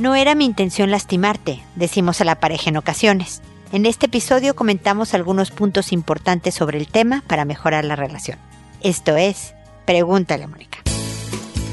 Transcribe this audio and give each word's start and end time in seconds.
No 0.00 0.14
era 0.14 0.34
mi 0.34 0.46
intención 0.46 0.90
lastimarte, 0.90 1.62
decimos 1.76 2.22
a 2.22 2.24
la 2.24 2.40
pareja 2.40 2.70
en 2.70 2.78
ocasiones. 2.78 3.42
En 3.70 3.84
este 3.84 4.06
episodio 4.06 4.56
comentamos 4.56 5.12
algunos 5.12 5.50
puntos 5.50 5.92
importantes 5.92 6.54
sobre 6.54 6.78
el 6.78 6.88
tema 6.88 7.22
para 7.26 7.44
mejorar 7.44 7.84
la 7.84 7.96
relación. 7.96 8.38
Esto 8.80 9.18
es, 9.18 9.52
pregúntale 9.84 10.44
a 10.44 10.48
Mónica. 10.48 10.78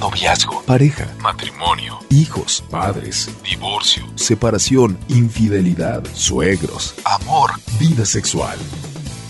Noviazgo, 0.02 0.62
pareja, 0.64 1.08
matrimonio, 1.22 2.00
hijos, 2.10 2.66
padres, 2.70 3.30
divorcio, 3.50 4.04
separación, 4.16 4.98
infidelidad, 5.08 6.04
suegros, 6.12 6.96
amor, 7.06 7.52
vida 7.80 8.04
sexual. 8.06 8.60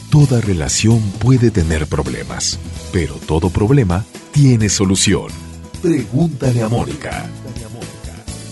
Toda 0.09 0.41
relación 0.41 1.04
puede 1.20 1.52
tener 1.52 1.86
problemas, 1.86 2.59
pero 2.91 3.14
todo 3.27 3.52
problema 3.52 4.04
tiene 4.32 4.70
solución. 4.70 5.27
Pregúntale 5.84 6.64
a 6.64 6.68
Mónica 6.68 7.29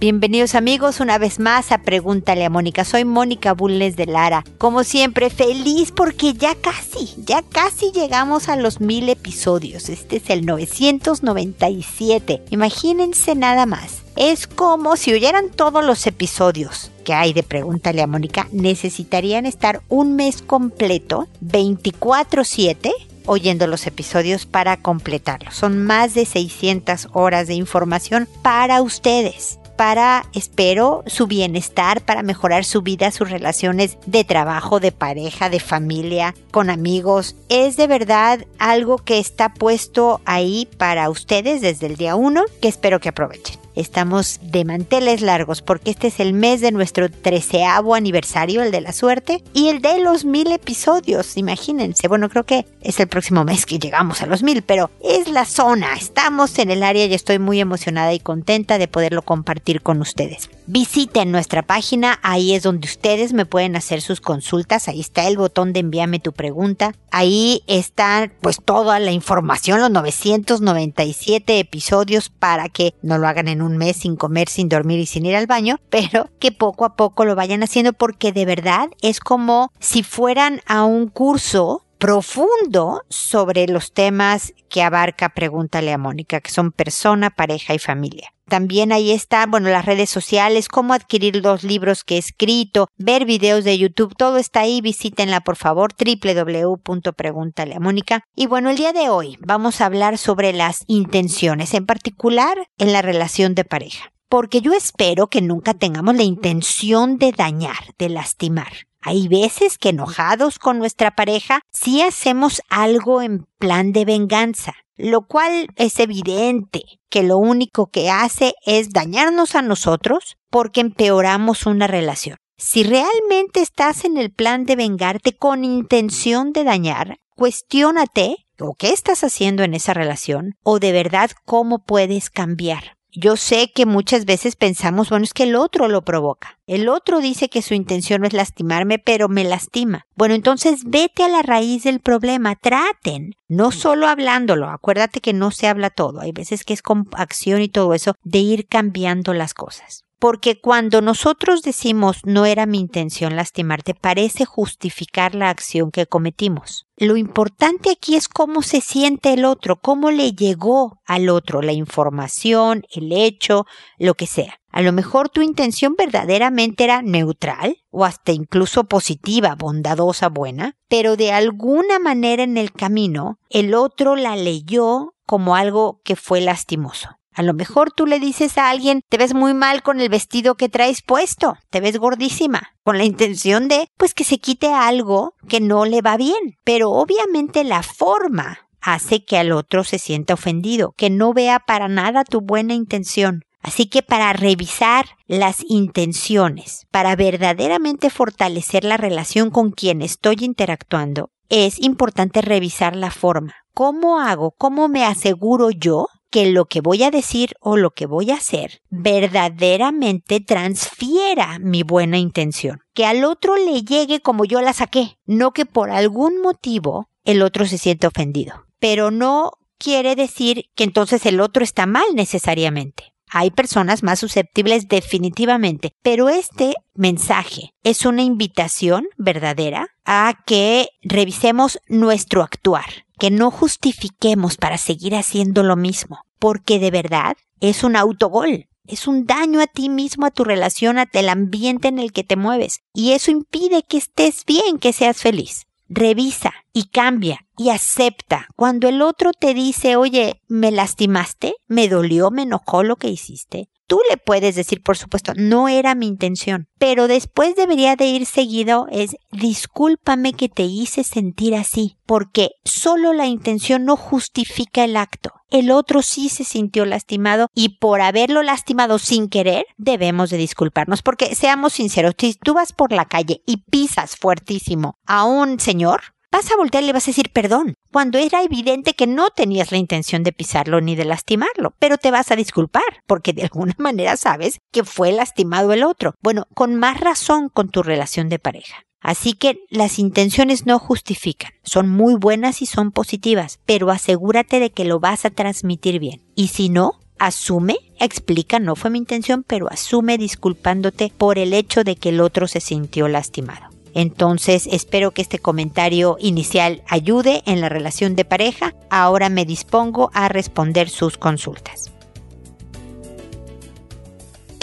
Bienvenidos 0.00 0.56
amigos 0.56 0.98
una 0.98 1.18
vez 1.18 1.38
más 1.38 1.70
a 1.70 1.78
Pregúntale 1.78 2.44
a 2.44 2.50
Mónica. 2.50 2.84
Soy 2.84 3.04
Mónica 3.04 3.54
Bulnes 3.54 3.94
de 3.94 4.06
Lara. 4.06 4.44
Como 4.58 4.82
siempre, 4.82 5.30
feliz 5.30 5.92
porque 5.92 6.34
ya 6.34 6.56
casi, 6.56 7.14
ya 7.18 7.42
casi 7.42 7.92
llegamos 7.92 8.48
a 8.48 8.56
los 8.56 8.80
mil 8.80 9.08
episodios. 9.08 9.88
Este 9.88 10.16
es 10.16 10.28
el 10.30 10.44
997. 10.46 12.42
Imagínense 12.50 13.36
nada 13.36 13.66
más. 13.66 14.02
Es 14.16 14.48
como 14.48 14.96
si 14.96 15.12
oyeran 15.12 15.50
todos 15.50 15.84
los 15.84 16.08
episodios 16.08 16.90
que 17.04 17.14
hay 17.14 17.32
de 17.32 17.44
Pregúntale 17.44 18.02
a 18.02 18.08
Mónica, 18.08 18.48
necesitarían 18.50 19.46
estar 19.46 19.80
un 19.88 20.16
mes 20.16 20.42
completo, 20.42 21.28
24/7, 21.40 22.92
oyendo 23.26 23.68
los 23.68 23.86
episodios 23.86 24.44
para 24.44 24.76
completarlos. 24.76 25.54
Son 25.54 25.84
más 25.84 26.14
de 26.14 26.24
600 26.26 27.08
horas 27.12 27.46
de 27.46 27.54
información 27.54 28.28
para 28.42 28.82
ustedes 28.82 29.60
para, 29.76 30.26
espero, 30.32 31.02
su 31.06 31.26
bienestar, 31.26 32.00
para 32.00 32.22
mejorar 32.22 32.64
su 32.64 32.82
vida, 32.82 33.10
sus 33.10 33.30
relaciones 33.30 33.98
de 34.06 34.24
trabajo, 34.24 34.80
de 34.80 34.92
pareja, 34.92 35.50
de 35.50 35.60
familia, 35.60 36.34
con 36.50 36.70
amigos. 36.70 37.36
Es 37.48 37.76
de 37.76 37.86
verdad 37.86 38.44
algo 38.58 38.98
que 38.98 39.18
está 39.18 39.54
puesto 39.54 40.20
ahí 40.24 40.68
para 40.78 41.10
ustedes 41.10 41.60
desde 41.60 41.86
el 41.86 41.96
día 41.96 42.14
uno, 42.16 42.44
que 42.60 42.68
espero 42.68 43.00
que 43.00 43.08
aprovechen. 43.08 43.63
Estamos 43.74 44.38
de 44.42 44.64
manteles 44.64 45.20
largos 45.20 45.62
porque 45.62 45.90
este 45.90 46.08
es 46.08 46.20
el 46.20 46.32
mes 46.32 46.60
de 46.60 46.72
nuestro 46.72 47.10
treceavo 47.10 47.94
aniversario, 47.94 48.62
el 48.62 48.70
de 48.70 48.80
la 48.80 48.92
suerte, 48.92 49.42
y 49.52 49.68
el 49.68 49.82
de 49.82 50.00
los 50.00 50.24
mil 50.24 50.52
episodios, 50.52 51.36
imagínense. 51.36 52.08
Bueno, 52.08 52.28
creo 52.28 52.44
que 52.44 52.66
es 52.80 53.00
el 53.00 53.08
próximo 53.08 53.44
mes 53.44 53.66
que 53.66 53.78
llegamos 53.78 54.22
a 54.22 54.26
los 54.26 54.42
mil, 54.42 54.62
pero 54.62 54.90
es 55.02 55.28
la 55.28 55.44
zona. 55.44 55.94
Estamos 55.94 56.58
en 56.58 56.70
el 56.70 56.82
área 56.82 57.06
y 57.06 57.14
estoy 57.14 57.38
muy 57.38 57.60
emocionada 57.60 58.12
y 58.12 58.20
contenta 58.20 58.78
de 58.78 58.88
poderlo 58.88 59.22
compartir 59.22 59.82
con 59.82 60.00
ustedes. 60.00 60.50
Visiten 60.66 61.32
nuestra 61.32 61.62
página, 61.62 62.20
ahí 62.22 62.54
es 62.54 62.62
donde 62.62 62.86
ustedes 62.86 63.32
me 63.32 63.46
pueden 63.46 63.76
hacer 63.76 64.00
sus 64.00 64.20
consultas, 64.20 64.88
ahí 64.88 65.00
está 65.00 65.26
el 65.26 65.36
botón 65.36 65.72
de 65.72 65.80
envíame 65.80 66.20
tu 66.20 66.32
pregunta, 66.32 66.94
ahí 67.10 67.62
está 67.66 68.30
pues 68.40 68.58
toda 68.64 68.98
la 68.98 69.12
información, 69.12 69.80
los 69.80 69.90
997 69.90 71.58
episodios 71.58 72.28
para 72.30 72.68
que 72.68 72.94
no 73.02 73.18
lo 73.18 73.28
hagan 73.28 73.48
en 73.48 73.62
un 73.62 73.63
mes 73.70 73.96
sin 73.96 74.16
comer, 74.16 74.48
sin 74.48 74.68
dormir 74.68 75.00
y 75.00 75.06
sin 75.06 75.26
ir 75.26 75.36
al 75.36 75.46
baño, 75.46 75.78
pero 75.90 76.30
que 76.38 76.52
poco 76.52 76.84
a 76.84 76.96
poco 76.96 77.24
lo 77.24 77.34
vayan 77.34 77.62
haciendo 77.62 77.92
porque 77.92 78.32
de 78.32 78.44
verdad 78.44 78.88
es 79.02 79.20
como 79.20 79.72
si 79.80 80.02
fueran 80.02 80.60
a 80.66 80.84
un 80.84 81.08
curso 81.08 81.84
profundo 81.98 83.02
sobre 83.08 83.66
los 83.66 83.92
temas 83.92 84.52
que 84.68 84.82
abarca 84.82 85.30
Pregúntale 85.30 85.92
a 85.92 85.98
Mónica, 85.98 86.40
que 86.40 86.50
son 86.50 86.70
persona, 86.70 87.30
pareja 87.30 87.72
y 87.72 87.78
familia. 87.78 88.33
También 88.48 88.92
ahí 88.92 89.10
está, 89.10 89.46
bueno, 89.46 89.70
las 89.70 89.86
redes 89.86 90.10
sociales, 90.10 90.68
cómo 90.68 90.92
adquirir 90.92 91.36
los 91.36 91.64
libros 91.64 92.04
que 92.04 92.16
he 92.16 92.18
escrito, 92.18 92.88
ver 92.96 93.24
videos 93.24 93.64
de 93.64 93.78
YouTube, 93.78 94.14
todo 94.16 94.36
está 94.36 94.60
ahí, 94.60 94.80
visítenla 94.80 95.40
por 95.40 95.56
favor, 95.56 95.92
www.preguntaleamónica. 95.98 98.22
Y 98.36 98.46
bueno, 98.46 98.70
el 98.70 98.76
día 98.76 98.92
de 98.92 99.08
hoy 99.08 99.38
vamos 99.40 99.80
a 99.80 99.86
hablar 99.86 100.18
sobre 100.18 100.52
las 100.52 100.84
intenciones, 100.86 101.74
en 101.74 101.86
particular 101.86 102.68
en 102.78 102.92
la 102.92 103.02
relación 103.02 103.54
de 103.54 103.64
pareja. 103.64 104.12
Porque 104.28 104.60
yo 104.60 104.72
espero 104.72 105.28
que 105.28 105.40
nunca 105.40 105.74
tengamos 105.74 106.16
la 106.16 106.24
intención 106.24 107.18
de 107.18 107.32
dañar, 107.32 107.94
de 107.98 108.08
lastimar. 108.08 108.72
Hay 109.00 109.28
veces 109.28 109.78
que 109.78 109.90
enojados 109.90 110.58
con 110.58 110.78
nuestra 110.78 111.10
pareja, 111.10 111.60
sí 111.70 112.00
hacemos 112.00 112.62
algo 112.70 113.20
en 113.20 113.46
plan 113.58 113.92
de 113.92 114.06
venganza, 114.06 114.72
lo 114.96 115.26
cual 115.26 115.68
es 115.76 115.98
evidente 115.98 116.82
que 117.10 117.22
lo 117.22 117.38
único 117.38 117.88
que 117.88 118.10
hace 118.10 118.54
es 118.64 118.90
dañarnos 118.90 119.54
a 119.54 119.62
nosotros 119.62 120.36
porque 120.50 120.80
empeoramos 120.80 121.66
una 121.66 121.86
relación. 121.86 122.36
Si 122.56 122.84
realmente 122.84 123.60
estás 123.60 124.04
en 124.04 124.16
el 124.16 124.32
plan 124.32 124.64
de 124.64 124.76
vengarte 124.76 125.36
con 125.36 125.64
intención 125.64 126.52
de 126.52 126.64
dañar, 126.64 127.18
cuestiónate 127.34 128.36
o 128.60 128.74
qué 128.74 128.90
estás 128.90 129.24
haciendo 129.24 129.64
en 129.64 129.74
esa 129.74 129.94
relación 129.94 130.54
o 130.62 130.78
de 130.78 130.92
verdad 130.92 131.30
cómo 131.44 131.84
puedes 131.84 132.30
cambiar. 132.30 132.96
Yo 133.16 133.36
sé 133.36 133.70
que 133.72 133.86
muchas 133.86 134.24
veces 134.24 134.56
pensamos, 134.56 135.08
bueno, 135.08 135.24
es 135.24 135.32
que 135.32 135.44
el 135.44 135.54
otro 135.54 135.86
lo 135.86 136.02
provoca. 136.02 136.58
El 136.66 136.88
otro 136.88 137.20
dice 137.20 137.48
que 137.48 137.62
su 137.62 137.72
intención 137.72 138.20
no 138.20 138.26
es 138.26 138.32
lastimarme, 138.32 138.98
pero 138.98 139.28
me 139.28 139.44
lastima. 139.44 140.06
Bueno, 140.16 140.34
entonces 140.34 140.82
vete 140.84 141.22
a 141.22 141.28
la 141.28 141.42
raíz 141.42 141.84
del 141.84 142.00
problema, 142.00 142.56
traten, 142.56 143.36
no 143.46 143.70
solo 143.70 144.08
hablándolo, 144.08 144.68
acuérdate 144.68 145.20
que 145.20 145.32
no 145.32 145.52
se 145.52 145.68
habla 145.68 145.90
todo, 145.90 146.20
hay 146.20 146.32
veces 146.32 146.64
que 146.64 146.74
es 146.74 146.82
con 146.82 147.08
acción 147.12 147.62
y 147.62 147.68
todo 147.68 147.94
eso, 147.94 148.14
de 148.24 148.38
ir 148.38 148.66
cambiando 148.66 149.32
las 149.32 149.54
cosas. 149.54 150.04
Porque 150.24 150.58
cuando 150.58 151.02
nosotros 151.02 151.60
decimos 151.60 152.20
no 152.24 152.46
era 152.46 152.64
mi 152.64 152.80
intención 152.80 153.36
lastimarte, 153.36 153.92
parece 153.92 154.46
justificar 154.46 155.34
la 155.34 155.50
acción 155.50 155.90
que 155.90 156.06
cometimos. 156.06 156.86
Lo 156.96 157.18
importante 157.18 157.90
aquí 157.90 158.16
es 158.16 158.28
cómo 158.28 158.62
se 158.62 158.80
siente 158.80 159.34
el 159.34 159.44
otro, 159.44 159.76
cómo 159.76 160.10
le 160.10 160.32
llegó 160.32 160.98
al 161.04 161.28
otro 161.28 161.60
la 161.60 161.72
información, 161.72 162.84
el 162.90 163.12
hecho, 163.12 163.66
lo 163.98 164.14
que 164.14 164.26
sea. 164.26 164.60
A 164.72 164.80
lo 164.80 164.92
mejor 164.92 165.28
tu 165.28 165.42
intención 165.42 165.94
verdaderamente 165.94 166.84
era 166.84 167.02
neutral 167.02 167.76
o 167.90 168.06
hasta 168.06 168.32
incluso 168.32 168.84
positiva, 168.84 169.56
bondadosa, 169.56 170.30
buena, 170.30 170.78
pero 170.88 171.18
de 171.18 171.32
alguna 171.32 171.98
manera 171.98 172.44
en 172.44 172.56
el 172.56 172.72
camino 172.72 173.38
el 173.50 173.74
otro 173.74 174.16
la 174.16 174.36
leyó 174.36 175.12
como 175.26 175.54
algo 175.54 176.00
que 176.02 176.16
fue 176.16 176.40
lastimoso. 176.40 177.10
A 177.34 177.42
lo 177.42 177.52
mejor 177.52 177.90
tú 177.90 178.06
le 178.06 178.20
dices 178.20 178.56
a 178.58 178.70
alguien, 178.70 179.02
te 179.08 179.18
ves 179.18 179.34
muy 179.34 179.54
mal 179.54 179.82
con 179.82 180.00
el 180.00 180.08
vestido 180.08 180.54
que 180.54 180.68
traes 180.68 181.02
puesto, 181.02 181.56
te 181.70 181.80
ves 181.80 181.98
gordísima, 181.98 182.70
con 182.84 182.96
la 182.96 183.04
intención 183.04 183.66
de, 183.66 183.88
pues 183.96 184.14
que 184.14 184.22
se 184.22 184.38
quite 184.38 184.72
algo 184.72 185.34
que 185.48 185.60
no 185.60 185.84
le 185.84 186.00
va 186.00 186.16
bien. 186.16 186.56
Pero 186.62 186.90
obviamente 186.92 187.64
la 187.64 187.82
forma 187.82 188.68
hace 188.80 189.24
que 189.24 189.36
al 189.36 189.50
otro 189.50 189.82
se 189.82 189.98
sienta 189.98 190.34
ofendido, 190.34 190.94
que 190.96 191.10
no 191.10 191.32
vea 191.32 191.58
para 191.58 191.88
nada 191.88 192.22
tu 192.22 192.40
buena 192.40 192.74
intención. 192.74 193.42
Así 193.62 193.86
que 193.86 194.02
para 194.02 194.32
revisar 194.34 195.06
las 195.26 195.64
intenciones, 195.66 196.86
para 196.90 197.16
verdaderamente 197.16 198.10
fortalecer 198.10 198.84
la 198.84 198.98
relación 198.98 199.50
con 199.50 199.70
quien 199.70 200.02
estoy 200.02 200.36
interactuando, 200.40 201.30
es 201.48 201.80
importante 201.80 202.42
revisar 202.42 202.94
la 202.94 203.10
forma. 203.10 203.54
¿Cómo 203.72 204.20
hago? 204.20 204.52
¿Cómo 204.56 204.88
me 204.88 205.04
aseguro 205.04 205.70
yo 205.70 206.08
que 206.34 206.46
lo 206.46 206.64
que 206.64 206.80
voy 206.80 207.04
a 207.04 207.12
decir 207.12 207.54
o 207.60 207.76
lo 207.76 207.92
que 207.92 208.06
voy 208.06 208.32
a 208.32 208.38
hacer 208.38 208.80
verdaderamente 208.90 210.40
transfiera 210.40 211.60
mi 211.60 211.84
buena 211.84 212.18
intención, 212.18 212.80
que 212.92 213.06
al 213.06 213.22
otro 213.22 213.54
le 213.54 213.84
llegue 213.84 214.18
como 214.18 214.44
yo 214.44 214.60
la 214.60 214.72
saqué, 214.72 215.16
no 215.26 215.52
que 215.52 215.64
por 215.64 215.92
algún 215.92 216.42
motivo 216.42 217.08
el 217.22 217.40
otro 217.40 217.66
se 217.66 217.78
siente 217.78 218.08
ofendido. 218.08 218.66
Pero 218.80 219.12
no 219.12 219.52
quiere 219.78 220.16
decir 220.16 220.64
que 220.74 220.82
entonces 220.82 221.24
el 221.24 221.38
otro 221.38 221.62
está 221.62 221.86
mal 221.86 222.06
necesariamente. 222.16 223.14
Hay 223.30 223.52
personas 223.52 224.02
más 224.02 224.18
susceptibles 224.18 224.88
definitivamente, 224.88 225.92
pero 226.02 226.28
este 226.28 226.74
mensaje 226.94 227.74
es 227.84 228.06
una 228.06 228.22
invitación 228.22 229.06
verdadera 229.16 229.86
a 230.04 230.34
que 230.46 230.88
revisemos 231.02 231.78
nuestro 231.86 232.42
actuar, 232.42 233.03
que 233.18 233.30
no 233.30 233.50
justifiquemos 233.50 234.56
para 234.56 234.78
seguir 234.78 235.14
haciendo 235.14 235.62
lo 235.62 235.76
mismo, 235.76 236.20
porque 236.38 236.78
de 236.78 236.90
verdad 236.90 237.36
es 237.60 237.84
un 237.84 237.96
autogol. 237.96 238.66
Es 238.86 239.06
un 239.08 239.24
daño 239.24 239.60
a 239.62 239.66
ti 239.66 239.88
mismo, 239.88 240.26
a 240.26 240.30
tu 240.30 240.44
relación, 240.44 240.98
al 240.98 241.28
ambiente 241.28 241.88
en 241.88 241.98
el 241.98 242.12
que 242.12 242.22
te 242.22 242.36
mueves. 242.36 242.80
Y 242.92 243.12
eso 243.12 243.30
impide 243.30 243.82
que 243.82 243.96
estés 243.96 244.44
bien, 244.44 244.78
que 244.78 244.92
seas 244.92 245.16
feliz. 245.16 245.62
Revisa 245.88 246.52
y 246.72 246.88
cambia 246.88 247.46
y 247.56 247.70
acepta. 247.70 248.48
Cuando 248.56 248.88
el 248.88 249.00
otro 249.00 249.32
te 249.32 249.54
dice, 249.54 249.96
oye, 249.96 250.42
me 250.48 250.70
lastimaste, 250.70 251.54
me 251.66 251.88
dolió, 251.88 252.30
me 252.30 252.42
enojó 252.42 252.82
lo 252.82 252.96
que 252.96 253.08
hiciste, 253.08 253.68
Tú 253.86 254.00
le 254.08 254.16
puedes 254.16 254.54
decir, 254.54 254.82
por 254.82 254.96
supuesto, 254.96 255.32
no 255.36 255.68
era 255.68 255.94
mi 255.94 256.06
intención, 256.06 256.68
pero 256.78 257.06
después 257.06 257.54
debería 257.54 257.96
de 257.96 258.06
ir 258.06 258.24
seguido 258.24 258.86
es 258.90 259.16
discúlpame 259.30 260.32
que 260.32 260.48
te 260.48 260.62
hice 260.62 261.04
sentir 261.04 261.54
así, 261.54 261.98
porque 262.06 262.50
solo 262.64 263.12
la 263.12 263.26
intención 263.26 263.84
no 263.84 263.96
justifica 263.96 264.84
el 264.84 264.96
acto. 264.96 265.32
El 265.50 265.70
otro 265.70 266.02
sí 266.02 266.30
se 266.30 266.44
sintió 266.44 266.84
lastimado 266.86 267.48
y 267.54 267.78
por 267.78 268.00
haberlo 268.00 268.42
lastimado 268.42 268.98
sin 268.98 269.28
querer, 269.28 269.66
debemos 269.76 270.30
de 270.30 270.38
disculparnos, 270.38 271.02
porque 271.02 271.34
seamos 271.34 271.74
sinceros, 271.74 272.14
si 272.18 272.34
tú 272.34 272.54
vas 272.54 272.72
por 272.72 272.90
la 272.90 273.04
calle 273.04 273.42
y 273.46 273.58
pisas 273.58 274.16
fuertísimo 274.16 274.98
a 275.06 275.24
un 275.24 275.60
señor, 275.60 276.13
vas 276.34 276.50
a 276.50 276.56
voltear 276.56 276.82
y 276.82 276.86
le 276.88 276.92
vas 276.92 277.06
a 277.06 277.12
decir 277.12 277.30
perdón, 277.30 277.74
cuando 277.92 278.18
era 278.18 278.42
evidente 278.42 278.94
que 278.94 279.06
no 279.06 279.30
tenías 279.30 279.70
la 279.70 279.78
intención 279.78 280.24
de 280.24 280.32
pisarlo 280.32 280.80
ni 280.80 280.96
de 280.96 281.04
lastimarlo, 281.04 281.74
pero 281.78 281.96
te 281.96 282.10
vas 282.10 282.32
a 282.32 282.36
disculpar, 282.36 282.82
porque 283.06 283.32
de 283.32 283.44
alguna 283.44 283.74
manera 283.78 284.16
sabes 284.16 284.58
que 284.72 284.82
fue 284.82 285.12
lastimado 285.12 285.72
el 285.72 285.84
otro. 285.84 286.14
Bueno, 286.20 286.46
con 286.52 286.74
más 286.74 286.98
razón 286.98 287.50
con 287.50 287.68
tu 287.68 287.84
relación 287.84 288.28
de 288.28 288.40
pareja. 288.40 288.82
Así 289.00 289.34
que 289.34 289.60
las 289.70 290.00
intenciones 290.00 290.66
no 290.66 290.80
justifican, 290.80 291.52
son 291.62 291.88
muy 291.88 292.16
buenas 292.16 292.62
y 292.62 292.66
son 292.66 292.90
positivas, 292.90 293.60
pero 293.64 293.90
asegúrate 293.90 294.58
de 294.58 294.70
que 294.70 294.84
lo 294.84 294.98
vas 294.98 295.24
a 295.24 295.30
transmitir 295.30 296.00
bien. 296.00 296.22
Y 296.34 296.48
si 296.48 296.68
no, 296.68 296.98
asume, 297.18 297.76
explica, 298.00 298.58
no 298.58 298.74
fue 298.74 298.90
mi 298.90 298.98
intención, 298.98 299.44
pero 299.46 299.70
asume 299.70 300.18
disculpándote 300.18 301.12
por 301.16 301.38
el 301.38 301.52
hecho 301.52 301.84
de 301.84 301.94
que 301.94 302.08
el 302.08 302.20
otro 302.20 302.48
se 302.48 302.60
sintió 302.60 303.06
lastimado. 303.06 303.73
Entonces 303.94 304.68
espero 304.70 305.12
que 305.12 305.22
este 305.22 305.38
comentario 305.38 306.16
inicial 306.20 306.82
ayude 306.88 307.42
en 307.46 307.60
la 307.60 307.68
relación 307.68 308.16
de 308.16 308.24
pareja. 308.24 308.74
Ahora 308.90 309.28
me 309.28 309.44
dispongo 309.44 310.10
a 310.12 310.28
responder 310.28 310.88
sus 310.88 311.16
consultas 311.16 311.93